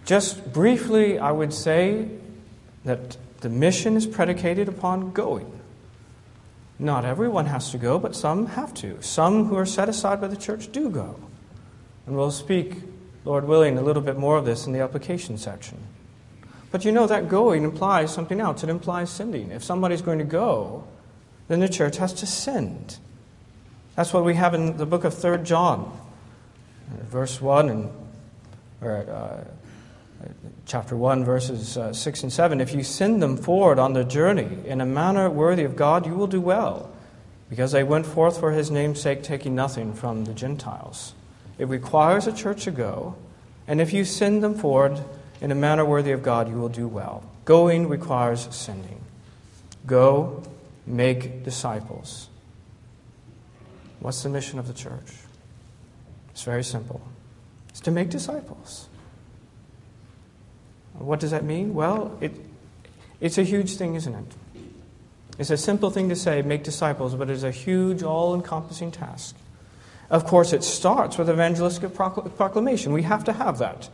Just 0.05 0.53
briefly, 0.53 1.19
I 1.19 1.31
would 1.31 1.53
say 1.53 2.09
that 2.83 3.17
the 3.41 3.49
mission 3.49 3.97
is 3.97 4.05
predicated 4.05 4.69
upon 4.69 5.11
going. 5.11 5.51
Not 6.77 7.05
everyone 7.05 7.45
has 7.47 7.71
to 7.71 7.77
go, 7.77 7.99
but 7.99 8.15
some 8.15 8.47
have 8.47 8.73
to. 8.75 9.01
Some 9.01 9.45
who 9.45 9.55
are 9.55 9.65
set 9.65 9.89
aside 9.89 10.21
by 10.21 10.27
the 10.27 10.35
church 10.35 10.71
do 10.71 10.89
go. 10.89 11.19
And 12.05 12.15
we'll 12.15 12.31
speak, 12.31 12.75
Lord 13.23 13.47
willing, 13.47 13.77
a 13.77 13.81
little 13.81 14.01
bit 14.01 14.17
more 14.17 14.37
of 14.37 14.45
this 14.45 14.67
in 14.67 14.73
the 14.73 14.81
application 14.81 15.37
section. 15.37 15.77
But 16.71 16.83
you 16.83 16.91
know, 16.91 17.07
that 17.07 17.29
going 17.29 17.63
implies 17.63 18.13
something 18.13 18.41
else. 18.41 18.63
It 18.63 18.69
implies 18.69 19.09
sending. 19.09 19.51
If 19.51 19.63
somebody's 19.63 20.01
going 20.01 20.19
to 20.19 20.25
go, 20.25 20.83
then 21.47 21.61
the 21.61 21.69
church 21.69 21.97
has 21.97 22.13
to 22.13 22.27
send. 22.27 22.97
That's 23.95 24.13
what 24.13 24.25
we 24.25 24.35
have 24.35 24.53
in 24.53 24.77
the 24.77 24.85
book 24.85 25.03
of 25.03 25.13
3 25.13 25.37
John, 25.43 25.97
verse 27.09 27.41
1 27.41 27.69
and 27.69 27.89
or, 28.81 28.97
uh, 28.97 29.43
chapter 30.65 30.95
1, 30.95 31.23
verses 31.23 31.77
uh, 31.77 31.93
6 31.93 32.23
and 32.23 32.33
7. 32.33 32.59
If 32.59 32.73
you 32.73 32.83
send 32.83 33.21
them 33.21 33.37
forward 33.37 33.79
on 33.79 33.93
their 33.93 34.03
journey 34.03 34.59
in 34.65 34.81
a 34.81 34.85
manner 34.85 35.29
worthy 35.29 35.63
of 35.63 35.75
God, 35.75 36.05
you 36.05 36.13
will 36.13 36.27
do 36.27 36.41
well, 36.41 36.91
because 37.49 37.71
they 37.71 37.83
went 37.83 38.05
forth 38.05 38.39
for 38.39 38.51
his 38.51 38.69
name's 38.69 39.01
sake, 39.01 39.23
taking 39.23 39.55
nothing 39.55 39.93
from 39.93 40.25
the 40.25 40.33
Gentiles. 40.33 41.13
It 41.57 41.67
requires 41.67 42.27
a 42.27 42.33
church 42.33 42.65
to 42.65 42.71
go, 42.71 43.15
and 43.67 43.79
if 43.79 43.93
you 43.93 44.03
send 44.03 44.43
them 44.43 44.55
forward 44.55 44.99
in 45.41 45.51
a 45.51 45.55
manner 45.55 45.85
worthy 45.85 46.11
of 46.11 46.21
God, 46.21 46.49
you 46.49 46.55
will 46.55 46.69
do 46.69 46.87
well. 46.87 47.23
Going 47.45 47.87
requires 47.87 48.47
sending. 48.53 49.01
Go, 49.85 50.43
make 50.85 51.43
disciples. 51.43 52.29
What's 54.05 54.21
the 54.21 54.29
mission 54.29 54.59
of 54.59 54.67
the 54.67 54.73
church? 54.75 55.13
It's 56.29 56.43
very 56.43 56.63
simple 56.63 57.01
it's 57.69 57.79
to 57.79 57.91
make 57.91 58.11
disciples. 58.11 58.87
What 60.93 61.19
does 61.19 61.31
that 61.31 61.43
mean? 61.43 61.73
Well, 61.73 62.15
it, 62.21 62.33
it's 63.19 63.39
a 63.39 63.43
huge 63.43 63.77
thing, 63.77 63.95
isn't 63.95 64.13
it? 64.13 64.61
It's 65.39 65.49
a 65.49 65.57
simple 65.57 65.89
thing 65.89 66.09
to 66.09 66.15
say, 66.15 66.43
make 66.43 66.63
disciples, 66.63 67.15
but 67.15 67.31
it's 67.31 67.41
a 67.41 67.49
huge, 67.49 68.03
all 68.03 68.35
encompassing 68.35 68.91
task. 68.91 69.35
Of 70.11 70.27
course, 70.27 70.53
it 70.53 70.63
starts 70.63 71.17
with 71.17 71.27
evangelistic 71.27 71.95
proclamation. 71.95 72.93
We 72.93 73.01
have 73.01 73.23
to 73.23 73.33
have 73.33 73.57
that. 73.57 73.89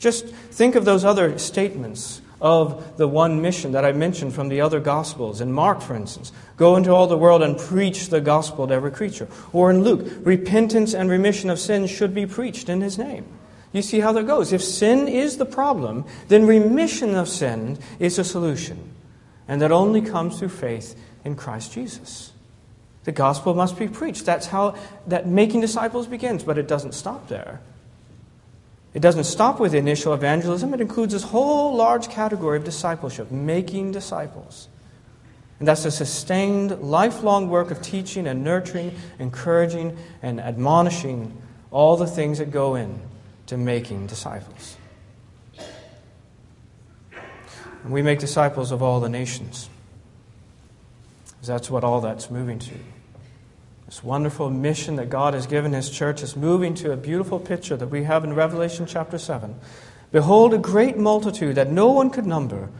Just 0.00 0.26
think 0.26 0.74
of 0.74 0.84
those 0.84 1.04
other 1.04 1.38
statements 1.38 2.20
of 2.40 2.96
the 2.96 3.08
one 3.08 3.40
mission 3.40 3.72
that 3.72 3.84
I 3.84 3.92
mentioned 3.92 4.34
from 4.34 4.48
the 4.48 4.60
other 4.60 4.80
Gospels. 4.80 5.40
In 5.40 5.52
Mark, 5.52 5.80
for 5.80 5.94
instance, 5.94 6.32
go 6.56 6.76
into 6.76 6.90
all 6.90 7.06
the 7.06 7.16
world 7.16 7.42
and 7.42 7.58
preach 7.58 8.08
the 8.08 8.20
gospel 8.20 8.66
to 8.66 8.74
every 8.74 8.90
creature. 8.90 9.28
Or 9.52 9.70
in 9.70 9.82
Luke, 9.82 10.06
repentance 10.24 10.94
and 10.94 11.10
remission 11.10 11.50
of 11.50 11.58
sins 11.58 11.90
should 11.90 12.14
be 12.14 12.26
preached 12.26 12.68
in 12.68 12.80
his 12.80 12.98
name. 12.98 13.24
You 13.72 13.82
see 13.82 14.00
how 14.00 14.12
that 14.12 14.26
goes. 14.26 14.52
If 14.52 14.62
sin 14.62 15.08
is 15.08 15.36
the 15.36 15.46
problem, 15.46 16.04
then 16.28 16.46
remission 16.46 17.16
of 17.16 17.28
sin 17.28 17.78
is 17.98 18.18
a 18.18 18.24
solution. 18.24 18.92
And 19.48 19.60
that 19.60 19.72
only 19.72 20.00
comes 20.00 20.38
through 20.38 20.50
faith 20.50 20.98
in 21.24 21.34
Christ 21.34 21.72
Jesus. 21.72 22.32
The 23.04 23.12
gospel 23.12 23.54
must 23.54 23.78
be 23.78 23.88
preached. 23.88 24.24
That's 24.24 24.46
how 24.46 24.76
that 25.06 25.26
making 25.26 25.60
disciples 25.60 26.06
begins, 26.06 26.42
but 26.42 26.56
it 26.56 26.68
doesn't 26.68 26.92
stop 26.92 27.28
there. 27.28 27.60
It 28.94 29.00
doesn't 29.00 29.24
stop 29.24 29.58
with 29.58 29.74
initial 29.74 30.14
evangelism, 30.14 30.72
it 30.72 30.80
includes 30.80 31.12
this 31.12 31.24
whole 31.24 31.74
large 31.74 32.08
category 32.08 32.56
of 32.56 32.64
discipleship, 32.64 33.30
making 33.30 33.90
disciples. 33.90 34.68
And 35.58 35.66
that's 35.66 35.84
a 35.84 35.90
sustained, 35.90 36.80
lifelong 36.80 37.48
work 37.48 37.70
of 37.70 37.82
teaching 37.82 38.26
and 38.26 38.44
nurturing, 38.44 38.94
encouraging, 39.18 39.96
and 40.22 40.40
admonishing 40.40 41.36
all 41.70 41.96
the 41.96 42.06
things 42.06 42.38
that 42.38 42.50
go 42.52 42.76
in 42.76 43.00
to 43.46 43.56
making 43.56 44.06
disciples. 44.06 44.76
And 47.82 47.92
we 47.92 48.00
make 48.00 48.18
disciples 48.18 48.70
of 48.70 48.82
all 48.82 49.00
the 49.00 49.08
nations. 49.08 49.68
Because 51.26 51.48
that's 51.48 51.70
what 51.70 51.84
all 51.84 52.00
that's 52.00 52.30
moving 52.30 52.58
to. 52.60 52.74
This 53.94 54.02
wonderful 54.02 54.50
mission 54.50 54.96
that 54.96 55.08
God 55.08 55.34
has 55.34 55.46
given 55.46 55.72
His 55.72 55.88
church 55.88 56.20
is 56.24 56.34
moving 56.34 56.74
to 56.74 56.90
a 56.90 56.96
beautiful 56.96 57.38
picture 57.38 57.76
that 57.76 57.86
we 57.86 58.02
have 58.02 58.24
in 58.24 58.34
Revelation 58.34 58.86
chapter 58.86 59.18
7. 59.18 59.54
Behold, 60.10 60.52
a 60.52 60.58
great 60.58 60.96
multitude 60.96 61.54
that 61.54 61.70
no 61.70 61.92
one 61.92 62.10
could 62.10 62.26
number 62.26 62.70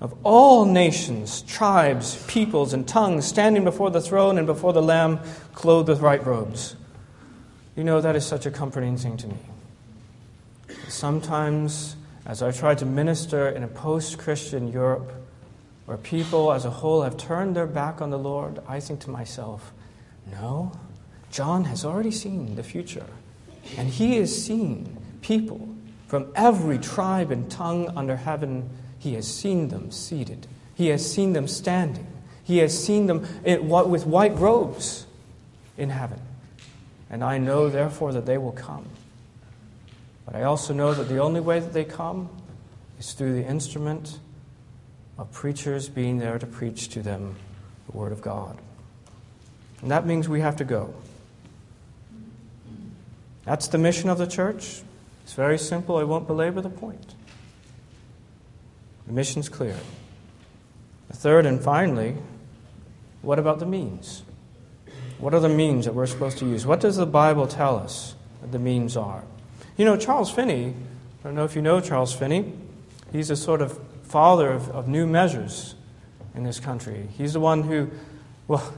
of 0.00 0.14
all 0.22 0.64
nations, 0.64 1.42
tribes, 1.42 2.24
peoples, 2.26 2.72
and 2.72 2.88
tongues 2.88 3.26
standing 3.26 3.64
before 3.64 3.90
the 3.90 4.00
throne 4.00 4.38
and 4.38 4.46
before 4.46 4.72
the 4.72 4.80
Lamb, 4.80 5.20
clothed 5.52 5.90
with 5.90 6.00
white 6.00 6.24
robes. 6.24 6.74
You 7.76 7.84
know, 7.84 8.00
that 8.00 8.16
is 8.16 8.24
such 8.24 8.46
a 8.46 8.50
comforting 8.50 8.96
thing 8.96 9.18
to 9.18 9.26
me. 9.26 9.36
Sometimes, 10.88 11.96
as 12.24 12.42
I 12.42 12.50
try 12.50 12.74
to 12.76 12.86
minister 12.86 13.46
in 13.46 13.62
a 13.62 13.68
post 13.68 14.16
Christian 14.16 14.72
Europe, 14.72 15.12
where 15.84 15.98
people 15.98 16.50
as 16.50 16.64
a 16.64 16.70
whole 16.70 17.02
have 17.02 17.18
turned 17.18 17.54
their 17.54 17.66
back 17.66 18.00
on 18.00 18.08
the 18.08 18.18
Lord, 18.18 18.62
I 18.66 18.80
think 18.80 19.00
to 19.00 19.10
myself, 19.10 19.70
no, 20.30 20.72
John 21.30 21.64
has 21.64 21.84
already 21.84 22.10
seen 22.10 22.54
the 22.56 22.62
future. 22.62 23.06
And 23.76 23.88
he 23.88 24.16
has 24.18 24.44
seen 24.44 24.96
people 25.22 25.68
from 26.06 26.30
every 26.34 26.78
tribe 26.78 27.30
and 27.30 27.50
tongue 27.50 27.90
under 27.96 28.16
heaven. 28.16 28.68
He 28.98 29.14
has 29.14 29.26
seen 29.26 29.68
them 29.68 29.90
seated, 29.90 30.46
he 30.74 30.88
has 30.88 31.10
seen 31.10 31.32
them 31.32 31.48
standing, 31.48 32.06
he 32.44 32.58
has 32.58 32.78
seen 32.78 33.06
them 33.06 33.26
with 33.44 34.06
white 34.06 34.36
robes 34.36 35.06
in 35.76 35.90
heaven. 35.90 36.20
And 37.10 37.22
I 37.22 37.38
know, 37.38 37.68
therefore, 37.68 38.12
that 38.12 38.26
they 38.26 38.38
will 38.38 38.52
come. 38.52 38.86
But 40.24 40.34
I 40.34 40.44
also 40.44 40.72
know 40.72 40.94
that 40.94 41.08
the 41.08 41.18
only 41.18 41.40
way 41.40 41.60
that 41.60 41.72
they 41.72 41.84
come 41.84 42.30
is 42.98 43.12
through 43.12 43.34
the 43.34 43.46
instrument 43.46 44.18
of 45.18 45.30
preachers 45.32 45.88
being 45.88 46.18
there 46.18 46.38
to 46.38 46.46
preach 46.46 46.88
to 46.90 47.02
them 47.02 47.36
the 47.90 47.96
Word 47.96 48.12
of 48.12 48.22
God. 48.22 48.58
And 49.82 49.90
that 49.90 50.06
means 50.06 50.28
we 50.28 50.40
have 50.40 50.56
to 50.56 50.64
go. 50.64 50.94
That's 53.44 53.66
the 53.68 53.78
mission 53.78 54.08
of 54.08 54.18
the 54.18 54.26
church. 54.26 54.82
It's 55.24 55.34
very 55.34 55.58
simple. 55.58 55.96
I 55.96 56.04
won't 56.04 56.26
belabor 56.26 56.60
the 56.60 56.70
point. 56.70 57.14
The 59.06 59.12
mission's 59.12 59.48
clear. 59.48 59.76
The 61.08 61.16
third 61.16 61.44
and 61.44 61.60
finally, 61.60 62.16
what 63.20 63.38
about 63.38 63.58
the 63.58 63.66
means? 63.66 64.22
What 65.18 65.34
are 65.34 65.40
the 65.40 65.48
means 65.48 65.84
that 65.84 65.94
we're 65.94 66.06
supposed 66.06 66.38
to 66.38 66.46
use? 66.46 66.64
What 66.66 66.80
does 66.80 66.96
the 66.96 67.06
Bible 67.06 67.46
tell 67.46 67.76
us 67.76 68.14
that 68.40 68.52
the 68.52 68.58
means 68.58 68.96
are? 68.96 69.24
You 69.76 69.84
know, 69.84 69.96
Charles 69.96 70.30
Finney, 70.30 70.74
I 71.20 71.24
don't 71.24 71.34
know 71.34 71.44
if 71.44 71.56
you 71.56 71.62
know 71.62 71.80
Charles 71.80 72.12
Finney, 72.12 72.52
he's 73.12 73.30
a 73.30 73.36
sort 73.36 73.62
of 73.62 73.78
father 74.02 74.50
of, 74.50 74.68
of 74.70 74.88
new 74.88 75.06
measures 75.06 75.74
in 76.34 76.44
this 76.44 76.60
country. 76.60 77.08
He's 77.16 77.32
the 77.32 77.40
one 77.40 77.62
who, 77.62 77.90
well, 78.48 78.72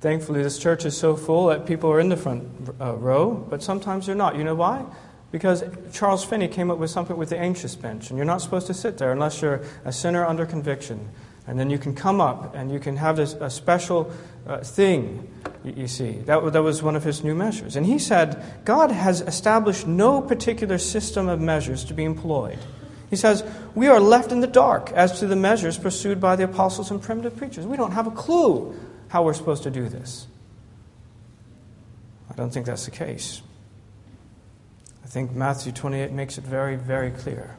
thankfully, 0.00 0.42
this 0.42 0.58
church 0.58 0.84
is 0.84 0.96
so 0.96 1.16
full 1.16 1.46
that 1.48 1.66
people 1.66 1.90
are 1.90 2.00
in 2.00 2.08
the 2.08 2.16
front 2.16 2.44
uh, 2.80 2.94
row, 2.94 3.34
but 3.34 3.62
sometimes 3.62 4.06
they're 4.06 4.14
not. 4.14 4.36
You 4.36 4.44
know 4.44 4.54
why? 4.54 4.84
Because 5.32 5.64
Charles 5.92 6.24
Finney 6.24 6.48
came 6.48 6.70
up 6.70 6.78
with 6.78 6.90
something 6.90 7.16
with 7.16 7.30
the 7.30 7.38
anxious 7.38 7.74
bench, 7.74 8.10
and 8.10 8.16
you're 8.16 8.26
not 8.26 8.40
supposed 8.40 8.66
to 8.68 8.74
sit 8.74 8.98
there 8.98 9.12
unless 9.12 9.42
you're 9.42 9.62
a 9.84 9.92
sinner 9.92 10.24
under 10.24 10.46
conviction. 10.46 11.08
And 11.48 11.58
then 11.58 11.70
you 11.70 11.78
can 11.78 11.94
come 11.94 12.20
up 12.20 12.54
and 12.56 12.72
you 12.72 12.80
can 12.80 12.96
have 12.96 13.16
this, 13.16 13.34
a 13.34 13.48
special 13.48 14.10
uh, 14.46 14.58
thing, 14.58 15.30
you, 15.62 15.74
you 15.76 15.88
see. 15.88 16.12
That, 16.24 16.52
that 16.52 16.62
was 16.62 16.82
one 16.82 16.96
of 16.96 17.04
his 17.04 17.22
new 17.22 17.36
measures. 17.36 17.76
And 17.76 17.86
he 17.86 17.98
said, 17.98 18.42
God 18.64 18.90
has 18.90 19.20
established 19.20 19.86
no 19.86 20.20
particular 20.20 20.78
system 20.78 21.28
of 21.28 21.40
measures 21.40 21.84
to 21.84 21.94
be 21.94 22.04
employed. 22.04 22.58
He 23.10 23.16
says, 23.16 23.44
We 23.76 23.86
are 23.86 24.00
left 24.00 24.32
in 24.32 24.40
the 24.40 24.48
dark 24.48 24.90
as 24.92 25.20
to 25.20 25.28
the 25.28 25.36
measures 25.36 25.78
pursued 25.78 26.20
by 26.20 26.34
the 26.34 26.44
apostles 26.44 26.90
and 26.90 27.00
primitive 27.00 27.36
preachers. 27.36 27.64
We 27.64 27.76
don't 27.76 27.92
have 27.92 28.08
a 28.08 28.12
clue 28.12 28.74
how 29.08 29.22
we're 29.22 29.34
supposed 29.34 29.62
to 29.64 29.70
do 29.70 29.88
this. 29.88 30.26
I 32.30 32.34
don't 32.34 32.50
think 32.50 32.66
that's 32.66 32.84
the 32.84 32.90
case. 32.90 33.42
I 35.04 35.06
think 35.06 35.32
Matthew 35.32 35.72
28 35.72 36.10
makes 36.12 36.36
it 36.38 36.44
very, 36.44 36.76
very 36.76 37.10
clear. 37.10 37.56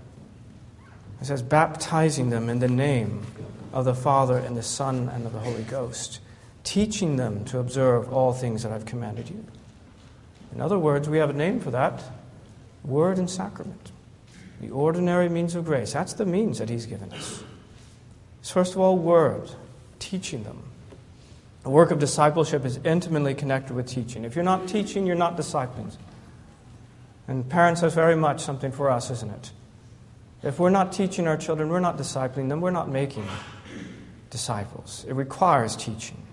It 1.21 1.25
says, 1.25 1.41
baptizing 1.41 2.29
them 2.29 2.49
in 2.49 2.59
the 2.59 2.67
name 2.67 3.25
of 3.73 3.85
the 3.85 3.95
Father 3.95 4.37
and 4.37 4.55
the 4.55 4.63
Son 4.63 5.09
and 5.09 5.25
of 5.25 5.33
the 5.33 5.39
Holy 5.39 5.63
Ghost, 5.63 6.19
teaching 6.63 7.15
them 7.15 7.45
to 7.45 7.59
observe 7.59 8.11
all 8.11 8.33
things 8.33 8.63
that 8.63 8.71
I've 8.71 8.85
commanded 8.85 9.29
you. 9.29 9.45
In 10.53 10.61
other 10.61 10.77
words, 10.77 11.09
we 11.09 11.17
have 11.17 11.29
a 11.29 11.33
name 11.33 11.59
for 11.59 11.71
that 11.71 12.03
word 12.83 13.17
and 13.17 13.29
sacrament. 13.29 13.91
The 14.61 14.69
ordinary 14.69 15.29
means 15.29 15.55
of 15.55 15.65
grace. 15.65 15.93
That's 15.93 16.13
the 16.13 16.25
means 16.25 16.59
that 16.59 16.69
He's 16.69 16.85
given 16.85 17.11
us. 17.13 17.43
It's 18.39 18.51
first 18.51 18.73
of 18.73 18.79
all, 18.79 18.97
word, 18.97 19.51
teaching 19.99 20.43
them. 20.43 20.63
The 21.67 21.71
work 21.71 21.91
of 21.91 21.99
discipleship 21.99 22.63
is 22.63 22.79
intimately 22.85 23.35
connected 23.35 23.75
with 23.75 23.87
teaching. 23.87 24.23
If 24.23 24.35
you're 24.35 24.45
not 24.45 24.69
teaching, 24.69 25.05
you're 25.05 25.17
not 25.17 25.35
discipling. 25.35 25.93
And 27.27 27.49
parents, 27.49 27.81
that's 27.81 27.93
very 27.93 28.15
much 28.15 28.39
something 28.39 28.71
for 28.71 28.89
us, 28.89 29.11
isn't 29.11 29.29
it? 29.29 29.51
If 30.43 30.59
we're 30.59 30.69
not 30.69 30.93
teaching 30.93 31.27
our 31.27 31.35
children, 31.35 31.67
we're 31.67 31.81
not 31.81 31.97
discipling 31.97 32.47
them, 32.47 32.61
we're 32.61 32.71
not 32.71 32.87
making 32.87 33.27
disciples. 34.29 35.05
It 35.09 35.13
requires 35.15 35.75
teaching. 35.75 36.25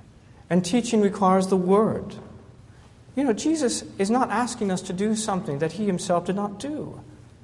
And 0.51 0.65
teaching 0.65 1.01
requires 1.01 1.49
the 1.49 1.57
word. 1.57 2.15
You 3.17 3.25
know, 3.25 3.33
Jesus 3.33 3.83
is 3.99 4.11
not 4.11 4.31
asking 4.31 4.71
us 4.71 4.83
to 4.83 4.93
do 4.93 5.17
something 5.17 5.59
that 5.59 5.73
he 5.73 5.87
himself 5.87 6.27
did 6.27 6.37
not 6.37 6.61
do. 6.61 7.01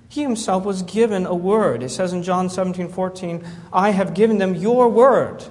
He 0.08 0.22
himself 0.22 0.64
was 0.64 0.82
given 0.82 1.26
a 1.26 1.34
word. 1.34 1.82
It 1.82 1.88
says 1.88 2.12
in 2.12 2.22
John 2.22 2.50
17, 2.50 2.88
14, 2.88 3.44
I 3.72 3.90
have 3.90 4.14
given 4.14 4.38
them 4.38 4.54
your 4.54 4.88
word. 4.88 5.44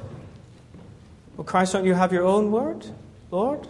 Well, 1.39 1.45
Christ, 1.45 1.71
don't 1.71 1.85
you 1.85 1.93
have 1.93 2.11
your 2.11 2.25
own 2.25 2.51
word, 2.51 2.85
Lord? 3.31 3.65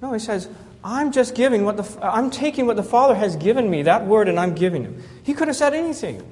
No, 0.00 0.14
he 0.14 0.18
says, 0.18 0.48
I'm 0.82 1.12
just 1.12 1.34
giving 1.34 1.66
what 1.66 1.76
the, 1.76 1.86
I'm 2.02 2.30
taking 2.30 2.64
what 2.64 2.76
the 2.76 2.82
Father 2.82 3.14
has 3.14 3.36
given 3.36 3.68
me, 3.68 3.82
that 3.82 4.06
word, 4.06 4.30
and 4.30 4.40
I'm 4.40 4.54
giving 4.54 4.84
him. 4.84 5.02
He 5.22 5.34
could 5.34 5.48
have 5.48 5.58
said 5.58 5.74
anything. 5.74 6.22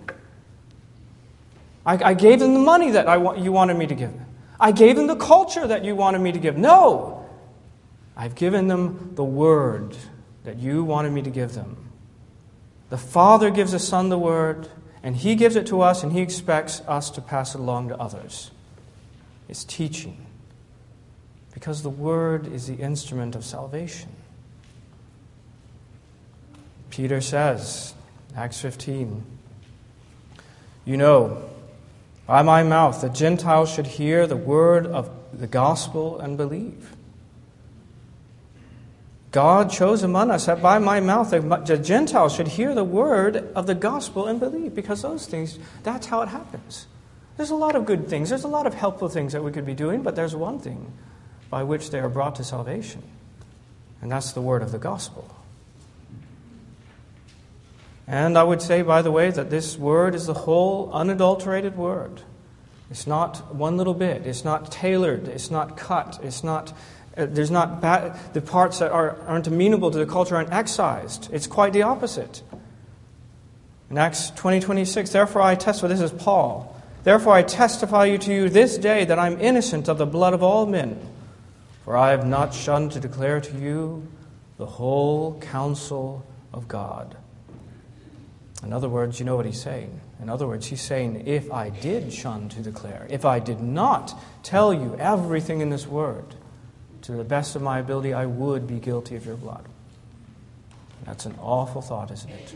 I, 1.85 2.03
I 2.03 2.15
gave 2.15 2.41
them 2.41 2.55
the 2.55 2.61
money 2.61 2.93
that 2.93 3.07
I, 3.07 3.37
you 3.37 3.53
wanted 3.53 3.77
me 3.77 3.89
to 3.89 3.95
give 3.95 4.11
them. 4.11 4.25
I 4.59 4.73
gave 4.73 4.97
them 4.97 5.07
the 5.07 5.17
culture 5.17 5.67
that 5.67 5.85
you 5.85 5.95
wanted 5.95 6.21
me 6.21 6.33
to 6.33 6.39
give. 6.39 6.57
No! 6.57 7.29
I've 8.17 8.35
given 8.35 8.69
them 8.69 9.13
the 9.17 9.25
word 9.25 9.99
that 10.45 10.57
you 10.57 10.83
wanted 10.83 11.13
me 11.13 11.21
to 11.21 11.31
give 11.31 11.53
them. 11.53 11.91
The 12.89 12.97
Father 12.97 13.51
gives 13.51 13.73
the 13.73 13.79
Son 13.79 14.09
the 14.09 14.19
word, 14.19 14.67
and 15.03 15.15
He 15.15 15.35
gives 15.35 15.57
it 15.57 15.67
to 15.67 15.83
us, 15.83 16.03
and 16.03 16.11
He 16.11 16.23
expects 16.23 16.81
us 16.89 17.11
to 17.11 17.21
pass 17.21 17.55
it 17.55 17.61
along 17.61 17.91
to 17.91 17.99
others. 17.99 18.51
It's 19.47 19.63
teaching 19.63 20.25
because 21.59 21.83
the 21.83 21.91
Word 21.91 22.47
is 22.47 22.69
the 22.69 22.77
instrument 22.77 23.35
of 23.35 23.45
salvation. 23.45 24.09
Peter 26.89 27.21
says, 27.21 27.95
Acts 28.37 28.61
15, 28.61 29.25
You 30.85 30.97
know, 30.97 31.43
by 32.29 32.43
my 32.43 32.63
mouth 32.63 33.01
the 33.01 33.09
Gentiles 33.09 33.75
should 33.75 33.89
hear 33.89 34.25
the 34.29 34.37
word 34.37 34.87
of 34.87 35.11
the 35.33 35.49
gospel 35.49 36.21
and 36.21 36.37
believe. 36.37 36.95
God 39.33 39.69
chose 39.69 40.05
among 40.05 40.31
us 40.31 40.47
that 40.47 40.63
by 40.63 40.79
my 40.79 41.01
mouth 41.01 41.31
the 41.31 41.81
Gentiles 41.83 42.37
should 42.37 42.47
hear 42.47 42.73
the 42.73 42.85
word 42.85 43.51
of 43.57 43.67
the 43.67 43.75
gospel 43.75 44.29
and 44.29 44.39
believe, 44.39 44.77
because 44.77 45.03
those 45.03 45.27
things, 45.27 45.59
that's 45.83 46.07
how 46.07 46.23
it 46.23 46.29
happens. 46.29 46.87
There's 47.37 47.51
a 47.51 47.57
lot 47.57 47.75
of 47.75 47.85
good 47.85 48.07
things, 48.07 48.29
there's 48.29 48.45
a 48.45 48.49
lot 48.49 48.69
of 48.69 48.75
helpful 48.75 49.09
things 49.09 49.33
that 49.33 49.43
we 49.43 49.51
could 49.51 49.67
be 49.67 49.75
doing, 49.75 50.03
but 50.05 50.15
there's 50.15 50.37
one 50.37 50.61
thing 50.61 50.93
by 51.51 51.63
which 51.63 51.91
they 51.91 52.01
are 52.01 52.09
brought 52.09 52.37
to 52.37 52.45
salvation. 52.45 53.03
And 54.01 54.13
that's 54.13 54.33
the 54.33 54.41
word 54.41 54.63
of 54.63 54.73
the 54.73 54.79
gospel. 54.79 55.35
And 58.07 58.39
I 58.39 58.43
would 58.43 58.63
say, 58.63 58.83
by 58.83 59.03
the 59.03 59.11
way, 59.11 59.31
that 59.31 59.51
this 59.51 59.77
word 59.77 60.15
is 60.15 60.27
the 60.27 60.35
whole 60.35 60.91
unadulterated 60.93 61.77
word. 61.77 62.23
It's 62.91 63.07
not 63.07 63.55
one 63.55 63.77
little 63.77 63.95
bit. 63.95 64.27
It's 64.27 64.45
not 64.45 64.73
tailored. 64.73 65.29
It's 65.29 65.51
not 65.51 65.77
cut. 65.77 66.19
It's 66.23 66.43
not, 66.43 66.73
uh, 67.19 67.27
there's 67.27 67.51
not 67.51 67.83
bad, 67.83 68.19
the 68.33 68.41
parts 68.41 68.79
that 68.79 68.93
are, 68.93 69.19
aren't 69.27 69.47
amenable 69.47 69.91
to 69.91 69.99
the 69.99 70.07
culture 70.07 70.37
aren't 70.37 70.53
excised. 70.53 71.29
It's 71.33 71.47
quite 71.47 71.75
the 71.75 71.83
opposite. 71.83 72.43
In 73.91 73.99
Acts 73.99 74.31
20 74.31 74.61
26, 74.61 75.11
therefore 75.11 75.43
I 75.43 75.55
testify, 75.55 75.89
this 75.89 76.01
is 76.01 76.13
Paul, 76.13 76.75
therefore 77.05 77.35
I 77.35 77.43
testify 77.43 78.07
you 78.07 78.19
to 78.19 78.33
you 78.33 78.49
this 78.49 78.79
day 78.79 79.05
that 79.05 79.19
I'm 79.19 79.41
innocent 79.41 79.89
of 79.89 79.99
the 79.99 80.07
blood 80.07 80.33
of 80.33 80.43
all 80.43 80.65
men. 80.67 80.99
For 81.89 81.97
I 81.97 82.11
have 82.11 82.27
not 82.27 82.53
shunned 82.53 82.93
to 82.93 83.01
declare 83.01 83.41
to 83.41 83.59
you 83.59 84.07
the 84.59 84.67
whole 84.67 85.41
counsel 85.41 86.23
of 86.53 86.69
God. 86.69 87.17
In 88.63 88.75
other 88.75 88.91
words, 88.91 89.19
you 89.19 89.25
know 89.25 89.37
what 89.37 89.47
he's 89.47 89.63
saying. 89.63 89.99
In 90.21 90.29
other 90.29 90.47
words, 90.47 90.67
he's 90.67 90.83
saying, 90.83 91.27
if 91.27 91.51
I 91.51 91.71
did 91.71 92.13
shun 92.13 92.51
to 92.51 92.61
declare, 92.61 93.07
if 93.09 93.25
I 93.25 93.39
did 93.39 93.63
not 93.63 94.15
tell 94.43 94.75
you 94.75 94.97
everything 94.99 95.63
in 95.63 95.71
this 95.71 95.87
word, 95.87 96.35
to 97.01 97.13
the 97.13 97.25
best 97.25 97.57
of 97.57 97.63
my 97.63 97.79
ability, 97.79 98.13
I 98.13 98.27
would 98.27 98.67
be 98.67 98.81
guilty 98.81 99.17
of 99.17 99.25
your 99.25 99.37
blood. 99.37 99.65
That's 101.07 101.25
an 101.25 101.37
awful 101.41 101.81
thought, 101.81 102.11
isn't 102.11 102.31
it? 102.31 102.55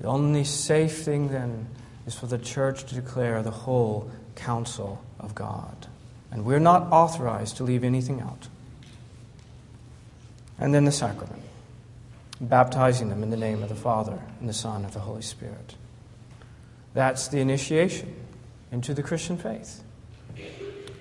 The 0.00 0.08
only 0.08 0.44
safe 0.44 0.98
thing 1.04 1.28
then 1.28 1.68
is 2.06 2.14
for 2.14 2.26
the 2.26 2.36
church 2.36 2.84
to 2.84 2.94
declare 2.94 3.42
the 3.42 3.50
whole 3.50 4.10
counsel 4.34 5.02
of 5.18 5.34
God. 5.34 5.86
And 6.34 6.44
we're 6.44 6.58
not 6.58 6.90
authorized 6.90 7.56
to 7.58 7.64
leave 7.64 7.84
anything 7.84 8.20
out. 8.20 8.48
And 10.58 10.74
then 10.74 10.84
the 10.84 10.92
sacrament, 10.92 11.42
baptizing 12.40 13.08
them 13.08 13.22
in 13.22 13.30
the 13.30 13.36
name 13.36 13.62
of 13.62 13.68
the 13.68 13.76
Father, 13.76 14.18
and 14.40 14.48
the 14.48 14.52
Son, 14.52 14.84
and 14.84 14.92
the 14.92 14.98
Holy 14.98 15.22
Spirit. 15.22 15.76
That's 16.92 17.28
the 17.28 17.38
initiation 17.38 18.14
into 18.72 18.94
the 18.94 19.02
Christian 19.02 19.38
faith. 19.38 19.84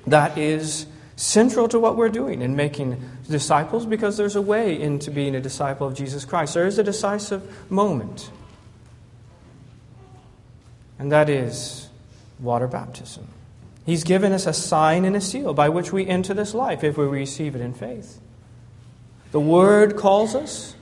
That 0.06 0.38
is 0.38 0.86
central 1.16 1.68
to 1.70 1.80
what 1.80 1.96
we're 1.96 2.10
doing 2.10 2.44
in 2.44 2.56
making 2.56 3.02
disciples 3.28 3.88
because 3.88 4.18
there's 4.18 4.36
a 4.36 4.42
way 4.42 4.80
into 4.80 5.10
being 5.10 5.36
a 5.36 5.42
disciple 5.42 5.88
of 5.88 5.96
Jesus 5.96 6.26
Christ. 6.26 6.54
There 6.54 6.68
is 6.68 6.78
a 6.78 6.84
decisive 6.84 7.72
moment, 7.72 8.30
and 11.00 11.12
that 11.12 11.28
is 11.28 11.90
water 12.40 12.68
baptism. 12.68 13.28
He's 13.86 14.04
given 14.04 14.32
us 14.32 14.46
a 14.46 14.54
sign 14.54 15.04
and 15.06 15.16
a 15.16 15.22
seal 15.22 15.54
by 15.54 15.70
which 15.70 15.92
we 15.92 16.08
enter 16.08 16.34
this 16.34 16.54
life 16.54 16.84
if 16.84 16.98
we 16.98 17.06
receive 17.06 17.56
it 17.56 17.62
in 17.62 17.74
faith. 17.74 18.20
The 19.32 19.40
Word 19.40 19.98
calls 19.98 20.36
us, 20.36 20.76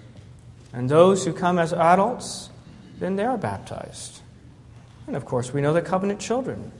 and 0.73 0.89
those 0.89 1.25
who 1.25 1.33
come 1.33 1.57
as 1.57 1.73
adults, 1.73 2.49
then 2.99 3.15
they 3.15 3.23
are 3.23 3.37
baptized. 3.37 4.21
And 5.07 5.15
of 5.15 5.25
course, 5.25 5.51
we 5.53 5.61
know 5.61 5.73
that 5.73 5.85
covenant 5.85 6.19
children, 6.19 6.71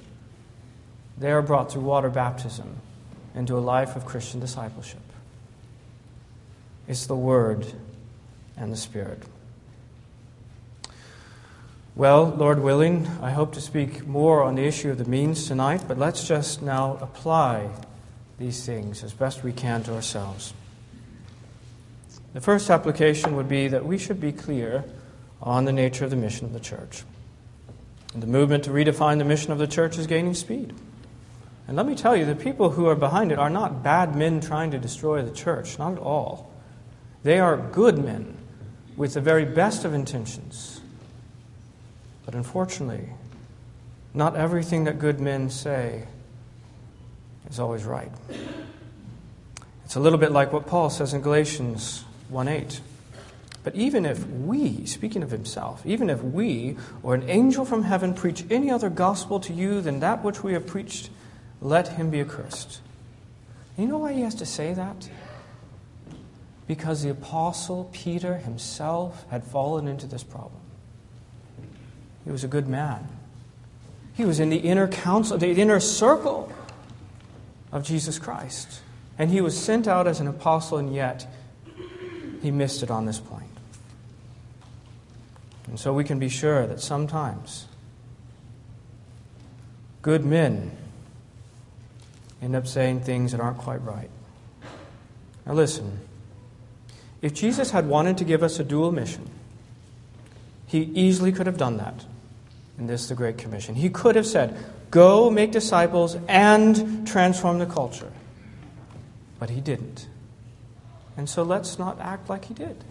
they 1.18 1.32
are 1.32 1.42
brought 1.42 1.72
through 1.72 1.82
water 1.82 2.10
baptism 2.10 2.78
into 3.34 3.58
a 3.58 3.60
life 3.60 3.96
of 3.96 4.06
Christian 4.06 4.40
discipleship. 4.40 5.02
It's 6.88 7.06
the 7.06 7.16
Word 7.16 7.66
and 8.58 8.72
the 8.72 8.78
Spirit. 8.78 9.24
Well, 11.94 12.28
Lord 12.38 12.64
willing, 12.64 13.06
I 13.22 13.32
hope 13.32 13.52
to 13.54 13.62
speak 13.62 14.08
more 14.08 14.44
on 14.44 14.56
the 14.56 14.64
issue 14.64 14.92
of 14.92 14.98
the 14.98 15.04
means 15.04 15.46
tonight, 15.48 15.84
but 15.90 15.98
let's 15.98 16.26
just 16.26 16.62
now 16.62 16.98
apply 17.02 17.70
these 18.40 18.66
things 18.66 19.04
as 19.04 19.12
best 19.12 19.44
we 19.44 19.52
can 19.52 19.84
to 19.84 19.94
ourselves. 19.94 20.54
The 22.34 22.40
first 22.40 22.70
application 22.70 23.36
would 23.36 23.50
be 23.50 23.68
that 23.68 23.86
we 23.86 23.98
should 23.98 24.22
be 24.22 24.32
clear 24.32 24.86
on 25.42 25.66
the 25.66 25.74
nature 25.74 26.06
of 26.06 26.12
the 26.12 26.16
mission 26.16 26.46
of 26.46 26.54
the 26.54 26.62
church. 26.62 27.04
And 28.14 28.24
the 28.24 28.28
movement 28.28 28.64
to 28.64 28.70
redefine 28.70 29.18
the 29.18 29.26
mission 29.26 29.52
of 29.52 29.58
the 29.58 29.68
church 29.68 29.98
is 29.98 30.08
gaining 30.08 30.34
speed. 30.34 30.74
And 31.68 31.76
let 31.76 31.86
me 31.86 31.96
tell 31.96 32.16
you, 32.16 32.24
the 32.24 32.36
people 32.36 32.70
who 32.70 32.88
are 32.88 32.96
behind 32.96 33.34
it 33.34 33.38
are 33.38 33.50
not 33.50 33.84
bad 33.84 34.16
men 34.16 34.40
trying 34.40 34.72
to 34.72 34.80
destroy 34.80 35.22
the 35.24 35.32
church, 35.32 35.78
not 35.78 35.92
at 35.92 36.00
all. 36.00 36.54
They 37.24 37.40
are 37.40 37.58
good 37.58 37.98
men 37.98 38.38
with 38.96 39.14
the 39.14 39.22
very 39.22 39.44
best 39.44 39.84
of 39.84 39.94
intentions. 39.94 40.81
But 42.26 42.36
unfortunately, 42.36 43.10
not 44.14 44.36
everything 44.36 44.84
that 44.86 45.00
good 45.00 45.20
men 45.20 45.50
say 45.50 46.04
is 47.50 47.60
always 47.60 47.84
right. 47.84 48.12
It's 49.86 49.96
a 49.96 50.00
little 50.00 50.20
bit 50.20 50.32
like 50.32 50.54
what 50.54 50.68
Paul 50.68 50.90
says 50.90 51.14
in 51.14 51.22
Galatians 51.22 52.06
1 52.30 52.48
8. 52.48 52.82
But 53.64 53.76
even 53.76 54.06
if 54.06 54.26
we, 54.28 54.86
speaking 54.86 55.22
of 55.22 55.30
himself, 55.32 55.86
even 55.86 56.10
if 56.10 56.24
we 56.24 56.78
or 57.04 57.14
an 57.14 57.30
angel 57.30 57.64
from 57.64 57.84
heaven 57.84 58.14
preach 58.14 58.44
any 58.50 58.72
other 58.72 58.90
gospel 58.90 59.40
to 59.42 59.54
you 59.54 59.82
than 59.82 60.00
that 60.00 60.24
which 60.24 60.44
we 60.44 60.54
have 60.54 60.66
preached, 60.66 61.10
let 61.62 61.90
him 61.90 62.10
be 62.10 62.22
accursed. 62.22 62.82
you 63.78 63.86
know 63.86 64.00
why 64.00 64.14
he 64.14 64.22
has 64.22 64.36
to 64.36 64.46
say 64.46 64.74
that? 64.74 65.10
Because 66.68 67.04
the 67.04 67.10
apostle 67.10 67.90
Peter 67.92 68.38
himself 68.38 69.26
had 69.30 69.44
fallen 69.44 69.88
into 69.88 70.08
this 70.08 70.24
problem. 70.24 70.62
He 72.26 72.32
was 72.32 72.44
a 72.44 72.48
good 72.48 72.68
man. 72.68 73.08
He 74.14 74.26
was 74.26 74.40
in 74.40 74.50
the 74.50 74.58
inner 74.58 74.88
council, 74.88 75.38
the 75.38 75.52
inner 75.52 75.80
circle 75.80 76.52
of 77.72 77.84
Jesus 77.84 78.20
Christ. 78.20 78.82
And 79.18 79.32
he 79.32 79.42
was 79.42 79.58
sent 79.58 79.88
out 79.88 80.08
as 80.08 80.20
an 80.20 80.28
apostle, 80.28 80.78
and 80.78 80.94
yet 80.94 81.28
he 82.42 82.52
missed 82.52 82.84
it 82.84 82.92
on 82.92 83.06
this 83.06 83.20
point. 83.20 83.46
And 85.68 85.80
so 85.80 85.94
we 85.94 86.04
can 86.04 86.20
be 86.20 86.30
sure 86.30 86.68
that 86.68 86.82
sometimes 86.82 87.68
good 90.02 90.26
men 90.26 90.72
end 92.42 92.56
up 92.56 92.68
saying 92.68 93.02
things 93.02 93.32
that 93.32 93.40
aren't 93.40 93.58
quite 93.58 93.82
right. 93.84 94.10
Now, 95.46 95.54
listen 95.54 96.00
if 97.22 97.34
Jesus 97.34 97.72
had 97.72 97.88
wanted 97.88 98.18
to 98.18 98.24
give 98.24 98.42
us 98.42 98.60
a 98.60 98.64
dual 98.64 98.92
mission, 98.92 99.30
he 100.72 100.84
easily 100.94 101.34
could 101.34 101.48
have 101.48 101.58
done 101.58 101.76
that 101.78 102.06
in 102.80 102.88
this, 102.88 103.10
the 103.10 103.14
Great 103.14 103.38
Commission. 103.38 103.76
He 103.76 103.90
could 103.90 104.16
have 104.16 104.26
said, 104.26 104.58
Go 104.90 105.30
make 105.30 105.52
disciples 105.52 106.16
and 106.30 107.06
transform 107.06 107.60
the 107.60 107.66
culture. 107.66 108.10
But 109.38 109.50
he 109.50 109.60
didn't. 109.60 110.08
And 111.18 111.30
so 111.30 111.44
let's 111.44 111.78
not 111.78 112.00
act 112.00 112.30
like 112.30 112.46
he 112.46 112.54
did. 112.54 112.86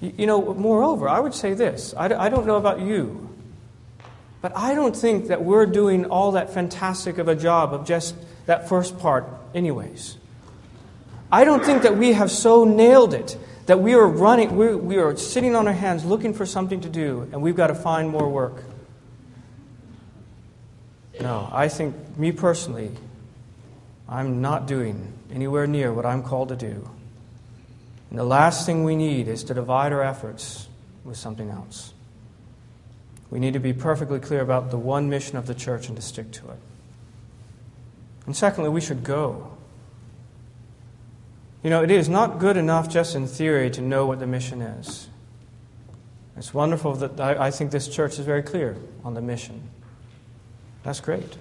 You 0.00 0.26
know, 0.26 0.52
moreover, 0.54 1.08
I 1.08 1.20
would 1.20 1.34
say 1.34 1.54
this 1.54 1.94
I 1.96 2.28
don't 2.28 2.44
know 2.44 2.56
about 2.56 2.80
you, 2.80 3.30
but 4.42 4.50
I 4.56 4.74
don't 4.74 4.96
think 4.96 5.28
that 5.28 5.44
we're 5.44 5.66
doing 5.66 6.06
all 6.06 6.32
that 6.32 6.52
fantastic 6.52 7.18
of 7.18 7.28
a 7.28 7.36
job 7.36 7.72
of 7.72 7.86
just 7.86 8.16
that 8.46 8.68
first 8.68 8.98
part, 8.98 9.26
anyways. 9.54 10.16
I 11.30 11.44
don't 11.44 11.64
think 11.64 11.82
that 11.82 11.96
we 11.96 12.14
have 12.14 12.32
so 12.32 12.64
nailed 12.64 13.14
it 13.14 13.38
that 13.70 13.78
we 13.78 13.94
are 13.94 14.08
running, 14.08 14.56
we 14.56 14.74
we 14.74 14.96
are 14.96 15.16
sitting 15.16 15.54
on 15.54 15.68
our 15.68 15.72
hands 15.72 16.04
looking 16.04 16.34
for 16.34 16.44
something 16.44 16.80
to 16.80 16.88
do, 16.88 17.28
and 17.30 17.40
we've 17.40 17.54
got 17.54 17.68
to 17.68 17.74
find 17.76 18.10
more 18.10 18.28
work. 18.28 18.64
No, 21.20 21.48
I 21.52 21.68
think, 21.68 21.94
me 22.18 22.32
personally, 22.32 22.90
I'm 24.08 24.40
not 24.40 24.66
doing 24.66 25.12
anywhere 25.32 25.68
near 25.68 25.92
what 25.92 26.04
I'm 26.04 26.24
called 26.24 26.48
to 26.48 26.56
do. 26.56 26.90
And 28.10 28.18
the 28.18 28.24
last 28.24 28.66
thing 28.66 28.82
we 28.82 28.96
need 28.96 29.28
is 29.28 29.44
to 29.44 29.54
divide 29.54 29.92
our 29.92 30.02
efforts 30.02 30.66
with 31.04 31.16
something 31.16 31.48
else. 31.48 31.94
We 33.30 33.38
need 33.38 33.52
to 33.52 33.60
be 33.60 33.72
perfectly 33.72 34.18
clear 34.18 34.40
about 34.40 34.72
the 34.72 34.78
one 34.78 35.08
mission 35.08 35.36
of 35.36 35.46
the 35.46 35.54
church 35.54 35.86
and 35.86 35.94
to 35.94 36.02
stick 36.02 36.32
to 36.32 36.50
it. 36.50 36.58
And 38.26 38.36
secondly, 38.36 38.68
we 38.70 38.80
should 38.80 39.04
go. 39.04 39.52
You 41.62 41.70
know, 41.70 41.82
it 41.82 41.90
is 41.90 42.08
not 42.08 42.38
good 42.38 42.56
enough 42.56 42.88
just 42.88 43.14
in 43.14 43.26
theory 43.26 43.70
to 43.70 43.80
know 43.82 44.06
what 44.06 44.18
the 44.18 44.26
mission 44.26 44.62
is. 44.62 45.08
It's 46.36 46.54
wonderful 46.54 46.94
that 46.94 47.20
I, 47.20 47.48
I 47.48 47.50
think 47.50 47.70
this 47.70 47.86
church 47.86 48.18
is 48.18 48.24
very 48.24 48.42
clear 48.42 48.76
on 49.04 49.12
the 49.12 49.20
mission. 49.20 49.68
That's 50.82 51.00
great. 51.00 51.36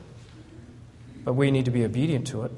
But 1.24 1.34
we 1.34 1.52
need 1.52 1.66
to 1.66 1.72
be 1.72 1.86
obedient 1.86 2.28
to 2.28 2.44
it. 2.44 2.52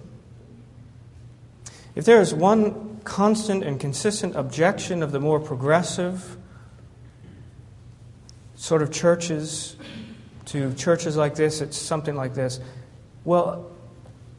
If 1.93 2.05
there 2.05 2.19
is 2.19 2.33
one 2.33 2.99
constant 3.03 3.63
and 3.63 3.79
consistent 3.79 4.35
objection 4.35 5.03
of 5.03 5.11
the 5.11 5.19
more 5.19 5.39
progressive 5.39 6.37
sort 8.55 8.81
of 8.81 8.91
churches 8.91 9.75
to 10.45 10.73
churches 10.73 11.15
like 11.17 11.35
this, 11.35 11.61
it's 11.61 11.77
something 11.77 12.15
like 12.15 12.33
this. 12.33 12.59
Well, 13.23 13.69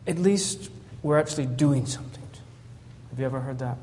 at 0.06 0.18
least 0.18 0.70
we're 1.02 1.18
actually 1.18 1.46
doing 1.46 1.86
something. 1.86 2.21
Have 3.12 3.20
you 3.20 3.26
ever 3.26 3.40
heard 3.40 3.58
that? 3.58 3.76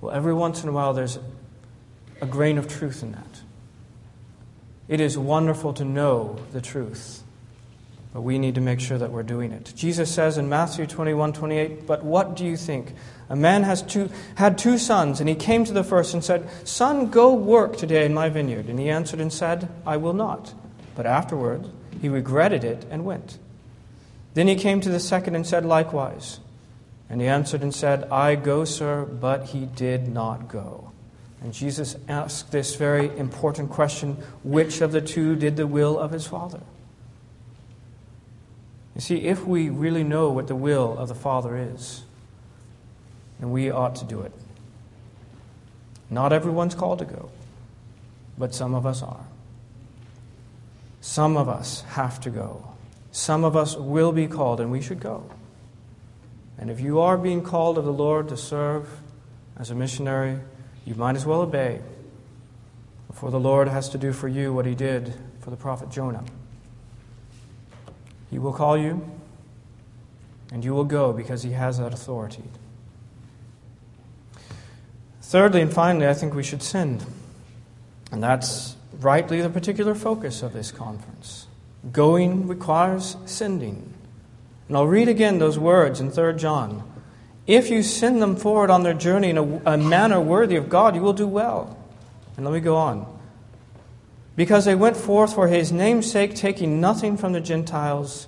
Well, 0.00 0.12
every 0.12 0.34
once 0.34 0.64
in 0.64 0.68
a 0.68 0.72
while 0.72 0.92
there's 0.92 1.20
a 2.20 2.26
grain 2.26 2.58
of 2.58 2.66
truth 2.66 3.04
in 3.04 3.12
that. 3.12 3.42
It 4.88 5.00
is 5.00 5.16
wonderful 5.16 5.72
to 5.74 5.84
know 5.84 6.36
the 6.50 6.60
truth. 6.60 7.22
But 8.12 8.22
we 8.22 8.40
need 8.40 8.56
to 8.56 8.60
make 8.60 8.80
sure 8.80 8.98
that 8.98 9.12
we're 9.12 9.22
doing 9.22 9.52
it. 9.52 9.72
Jesus 9.76 10.12
says 10.12 10.36
in 10.36 10.48
Matthew 10.48 10.84
21 10.84 11.32
28, 11.32 11.86
But 11.86 12.02
what 12.02 12.34
do 12.34 12.44
you 12.44 12.56
think? 12.56 12.92
A 13.28 13.36
man 13.36 13.62
has 13.62 13.82
two, 13.82 14.10
had 14.34 14.58
two 14.58 14.78
sons, 14.78 15.20
and 15.20 15.28
he 15.28 15.36
came 15.36 15.64
to 15.64 15.72
the 15.72 15.84
first 15.84 16.12
and 16.12 16.24
said, 16.24 16.48
Son, 16.66 17.08
go 17.08 17.34
work 17.34 17.76
today 17.76 18.04
in 18.04 18.14
my 18.14 18.30
vineyard. 18.30 18.66
And 18.66 18.80
he 18.80 18.90
answered 18.90 19.20
and 19.20 19.32
said, 19.32 19.68
I 19.86 19.96
will 19.96 20.12
not. 20.12 20.54
But 20.96 21.06
afterward, 21.06 21.70
he 22.02 22.08
regretted 22.08 22.64
it 22.64 22.84
and 22.90 23.04
went. 23.04 23.38
Then 24.34 24.48
he 24.48 24.56
came 24.56 24.80
to 24.80 24.90
the 24.90 24.98
second 24.98 25.36
and 25.36 25.46
said 25.46 25.64
likewise. 25.64 26.40
And 27.08 27.20
he 27.20 27.26
answered 27.26 27.62
and 27.62 27.74
said, 27.74 28.04
I 28.10 28.34
go, 28.34 28.64
sir, 28.64 29.04
but 29.04 29.46
he 29.46 29.66
did 29.66 30.08
not 30.08 30.48
go. 30.48 30.90
And 31.40 31.52
Jesus 31.52 31.96
asked 32.08 32.50
this 32.50 32.74
very 32.74 33.16
important 33.16 33.70
question 33.70 34.14
which 34.42 34.80
of 34.80 34.92
the 34.92 35.00
two 35.00 35.36
did 35.36 35.56
the 35.56 35.66
will 35.66 35.98
of 35.98 36.10
his 36.10 36.26
father? 36.26 36.60
You 38.96 39.02
see, 39.02 39.16
if 39.26 39.46
we 39.46 39.68
really 39.68 40.02
know 40.02 40.30
what 40.30 40.48
the 40.48 40.56
will 40.56 40.96
of 40.96 41.08
the 41.08 41.14
Father 41.14 41.54
is, 41.54 42.02
then 43.38 43.50
we 43.50 43.70
ought 43.70 43.94
to 43.96 44.06
do 44.06 44.22
it. 44.22 44.32
Not 46.08 46.32
everyone's 46.32 46.74
called 46.74 47.00
to 47.00 47.04
go, 47.04 47.28
but 48.38 48.54
some 48.54 48.74
of 48.74 48.86
us 48.86 49.02
are. 49.02 49.26
Some 51.02 51.36
of 51.36 51.46
us 51.46 51.82
have 51.88 52.18
to 52.22 52.30
go. 52.30 52.68
Some 53.12 53.44
of 53.44 53.54
us 53.54 53.76
will 53.76 54.12
be 54.12 54.26
called, 54.26 54.62
and 54.62 54.70
we 54.70 54.80
should 54.80 55.00
go. 55.00 55.28
And 56.58 56.70
if 56.70 56.80
you 56.80 57.00
are 57.00 57.18
being 57.18 57.42
called 57.42 57.78
of 57.78 57.84
the 57.84 57.92
Lord 57.92 58.28
to 58.28 58.36
serve 58.36 58.88
as 59.56 59.70
a 59.70 59.74
missionary, 59.74 60.40
you 60.84 60.94
might 60.94 61.16
as 61.16 61.26
well 61.26 61.40
obey. 61.40 61.80
For 63.12 63.30
the 63.30 63.40
Lord 63.40 63.68
has 63.68 63.88
to 63.90 63.98
do 63.98 64.12
for 64.12 64.28
you 64.28 64.52
what 64.52 64.66
he 64.66 64.74
did 64.74 65.14
for 65.40 65.50
the 65.50 65.56
prophet 65.56 65.90
Jonah. 65.90 66.24
He 68.30 68.38
will 68.38 68.52
call 68.52 68.76
you, 68.76 69.08
and 70.52 70.64
you 70.64 70.74
will 70.74 70.84
go 70.84 71.12
because 71.12 71.42
he 71.42 71.52
has 71.52 71.78
that 71.78 71.92
authority. 71.92 72.44
Thirdly 75.22 75.60
and 75.60 75.72
finally, 75.72 76.06
I 76.06 76.14
think 76.14 76.34
we 76.34 76.42
should 76.42 76.62
send. 76.62 77.04
And 78.12 78.22
that's 78.22 78.76
rightly 79.00 79.40
the 79.40 79.50
particular 79.50 79.94
focus 79.94 80.42
of 80.42 80.52
this 80.52 80.70
conference. 80.70 81.46
Going 81.92 82.46
requires 82.46 83.16
sending. 83.26 83.92
And 84.68 84.76
I'll 84.76 84.86
read 84.86 85.08
again 85.08 85.38
those 85.38 85.58
words 85.58 86.00
in 86.00 86.10
3 86.10 86.34
John. 86.36 86.82
If 87.46 87.70
you 87.70 87.82
send 87.82 88.20
them 88.20 88.34
forward 88.36 88.70
on 88.70 88.82
their 88.82 88.94
journey 88.94 89.30
in 89.30 89.38
a, 89.38 89.74
a 89.74 89.76
manner 89.76 90.20
worthy 90.20 90.56
of 90.56 90.68
God, 90.68 90.96
you 90.96 91.02
will 91.02 91.12
do 91.12 91.28
well. 91.28 91.78
And 92.36 92.44
let 92.44 92.52
me 92.52 92.60
go 92.60 92.76
on. 92.76 93.06
Because 94.34 94.64
they 94.64 94.74
went 94.74 94.96
forth 94.96 95.34
for 95.34 95.48
his 95.48 95.72
name's 95.72 96.10
sake, 96.10 96.34
taking 96.34 96.80
nothing 96.80 97.16
from 97.16 97.32
the 97.32 97.40
Gentiles, 97.40 98.26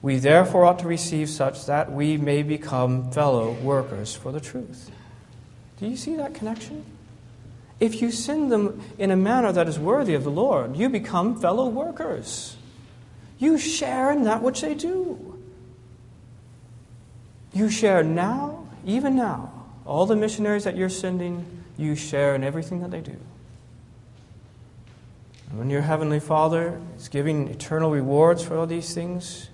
we 0.00 0.16
therefore 0.16 0.64
ought 0.64 0.78
to 0.80 0.88
receive 0.88 1.28
such 1.28 1.66
that 1.66 1.92
we 1.92 2.16
may 2.16 2.42
become 2.42 3.10
fellow 3.10 3.52
workers 3.52 4.14
for 4.14 4.32
the 4.32 4.40
truth. 4.40 4.90
Do 5.78 5.86
you 5.86 5.96
see 5.96 6.16
that 6.16 6.34
connection? 6.34 6.84
If 7.80 8.00
you 8.00 8.12
send 8.12 8.52
them 8.52 8.80
in 8.96 9.10
a 9.10 9.16
manner 9.16 9.52
that 9.52 9.68
is 9.68 9.78
worthy 9.78 10.14
of 10.14 10.22
the 10.22 10.30
Lord, 10.30 10.76
you 10.76 10.88
become 10.88 11.40
fellow 11.40 11.68
workers. 11.68 12.56
You 13.38 13.58
share 13.58 14.12
in 14.12 14.22
that 14.22 14.42
which 14.42 14.60
they 14.60 14.74
do. 14.74 15.31
You 17.52 17.68
share 17.68 18.02
now, 18.02 18.66
even 18.84 19.16
now. 19.16 19.52
All 19.84 20.06
the 20.06 20.16
missionaries 20.16 20.64
that 20.64 20.76
you're 20.76 20.88
sending, 20.88 21.44
you 21.76 21.94
share 21.94 22.34
in 22.34 22.44
everything 22.44 22.80
that 22.80 22.90
they 22.90 23.00
do. 23.00 23.16
And 25.50 25.58
when 25.58 25.68
your 25.68 25.82
Heavenly 25.82 26.20
Father 26.20 26.80
is 26.96 27.08
giving 27.08 27.48
eternal 27.48 27.90
rewards 27.90 28.42
for 28.42 28.56
all 28.56 28.66
these 28.66 28.94
things, 28.94 29.50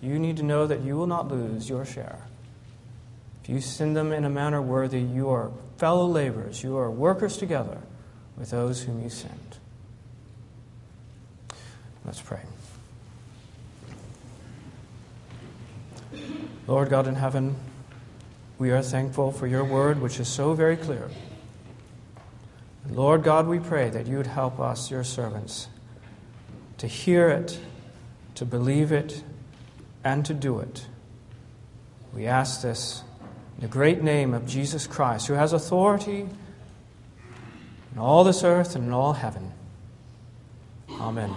you 0.00 0.18
need 0.18 0.36
to 0.36 0.42
know 0.42 0.66
that 0.66 0.82
you 0.82 0.96
will 0.96 1.08
not 1.08 1.28
lose 1.28 1.68
your 1.68 1.84
share. 1.84 2.20
If 3.42 3.50
you 3.50 3.60
send 3.60 3.96
them 3.96 4.12
in 4.12 4.24
a 4.24 4.30
manner 4.30 4.62
worthy, 4.62 5.00
you 5.00 5.28
are 5.30 5.50
fellow 5.76 6.06
laborers, 6.06 6.62
you 6.62 6.76
are 6.76 6.90
workers 6.90 7.36
together 7.36 7.78
with 8.36 8.50
those 8.50 8.82
whom 8.82 9.02
you 9.02 9.10
send. 9.10 9.58
Let's 12.04 12.20
pray. 12.20 12.40
Lord 16.70 16.88
God 16.88 17.08
in 17.08 17.16
heaven, 17.16 17.56
we 18.56 18.70
are 18.70 18.80
thankful 18.80 19.32
for 19.32 19.48
your 19.48 19.64
word, 19.64 20.00
which 20.00 20.20
is 20.20 20.28
so 20.28 20.54
very 20.54 20.76
clear. 20.76 21.10
Lord 22.88 23.24
God, 23.24 23.48
we 23.48 23.58
pray 23.58 23.90
that 23.90 24.06
you 24.06 24.18
would 24.18 24.28
help 24.28 24.60
us, 24.60 24.88
your 24.88 25.02
servants, 25.02 25.66
to 26.78 26.86
hear 26.86 27.28
it, 27.28 27.58
to 28.36 28.44
believe 28.44 28.92
it, 28.92 29.24
and 30.04 30.24
to 30.24 30.32
do 30.32 30.60
it. 30.60 30.86
We 32.14 32.26
ask 32.26 32.62
this 32.62 33.02
in 33.56 33.62
the 33.62 33.68
great 33.68 34.00
name 34.00 34.32
of 34.32 34.46
Jesus 34.46 34.86
Christ, 34.86 35.26
who 35.26 35.34
has 35.34 35.52
authority 35.52 36.28
in 37.92 37.98
all 37.98 38.22
this 38.22 38.44
earth 38.44 38.76
and 38.76 38.84
in 38.84 38.92
all 38.92 39.14
heaven. 39.14 39.50
Amen. 40.88 41.34